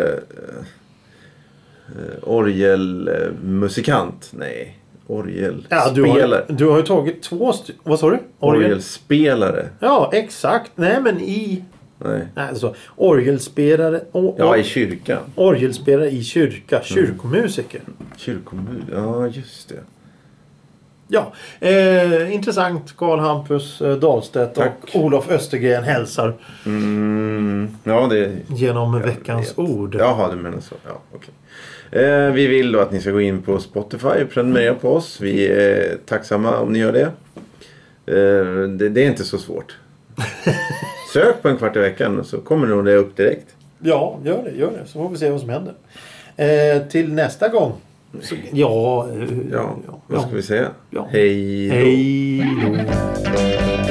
eh, 1.88 1.94
orgelmusikant. 2.22 4.30
Nej. 4.32 4.78
Orgelspelare. 5.06 5.84
Ja, 5.86 5.90
du, 5.94 6.02
har, 6.04 6.44
du 6.48 6.66
har 6.66 6.76
ju 6.76 6.82
tagit 6.82 7.22
två 7.22 7.52
stycken. 7.52 7.80
Vad 7.84 7.98
sa 7.98 8.10
du? 8.10 8.18
Orgel? 8.38 8.64
Orgelspelare. 8.64 9.68
Ja, 9.80 10.10
exakt. 10.12 10.72
Nej, 10.74 11.00
men 11.00 11.20
i... 11.20 11.64
Nej. 11.98 12.28
Nej, 12.34 12.48
alltså, 12.48 12.74
orgelspelare. 12.96 14.00
O, 14.12 14.34
Ja, 14.38 14.56
i 14.56 14.64
kyrkan. 14.64 15.22
Orgelspelare 15.34 16.10
i 16.10 16.24
kyrka. 16.24 16.80
Kyrkomusiker. 16.82 17.80
Kyrkomur. 18.16 18.84
Ja, 18.92 19.26
just 19.26 19.68
det. 19.68 19.80
Ja, 21.08 21.32
eh, 21.60 22.34
intressant. 22.34 22.96
Karl 22.96 23.18
Hampus 23.18 23.80
eh, 23.80 23.96
Dahlstedt 23.96 24.54
Tack. 24.54 24.72
och 24.94 25.00
Olof 25.04 25.30
Östergren 25.30 25.84
hälsar 25.84 26.34
Mm, 26.66 27.68
ja, 27.84 28.06
det... 28.10 28.30
genom 28.48 29.00
veckans 29.02 29.48
vet. 29.50 29.58
ord. 29.58 29.94
Jaha, 29.98 30.30
du 30.30 30.36
menar 30.36 30.60
så. 30.60 30.74
Ja, 30.86 31.00
okej. 31.14 31.34
Eh, 32.04 32.30
vi 32.32 32.46
vill 32.46 32.72
då 32.72 32.80
att 32.80 32.92
ni 32.92 33.00
ska 33.00 33.10
gå 33.10 33.20
in 33.20 33.42
på 33.42 33.58
Spotify 33.58 34.08
och 34.08 34.30
prenumerera 34.30 34.74
på 34.74 34.94
oss. 34.94 35.20
Vi 35.20 35.46
är 35.46 35.96
tacksamma 36.06 36.58
om 36.58 36.72
ni 36.72 36.78
gör 36.78 36.92
det. 36.92 37.10
Eh, 38.06 38.68
det, 38.68 38.88
det 38.88 39.02
är 39.04 39.06
inte 39.06 39.24
så 39.24 39.38
svårt. 39.38 39.76
Sök 41.12 41.42
på 41.42 41.48
en 41.48 41.56
kvart 41.56 41.76
i 41.76 41.78
veckan 41.78 42.24
så 42.24 42.38
kommer 42.40 42.66
nog 42.66 42.84
det 42.84 42.94
upp 42.96 43.16
direkt. 43.16 43.46
Ja, 43.78 44.18
gör 44.24 44.42
det. 44.44 44.50
Gör 44.58 44.70
det. 44.70 44.86
Så 44.86 44.92
får 44.92 45.08
vi 45.08 45.16
se 45.16 45.30
vad 45.30 45.40
som 45.40 45.48
händer. 45.48 45.74
Eh, 46.36 46.82
till 46.82 47.12
nästa 47.12 47.48
gång. 47.48 47.72
Så, 48.20 48.34
ja, 48.52 49.08
eh, 49.10 49.28
Ja, 49.52 49.76
vad 50.06 50.20
ska 50.22 50.30
vi 50.30 50.42
säga? 50.42 50.68
Ja. 50.90 51.08
Hej 51.10 51.68
då. 51.68 51.74
Hej 51.74 52.46
då. 52.62 53.81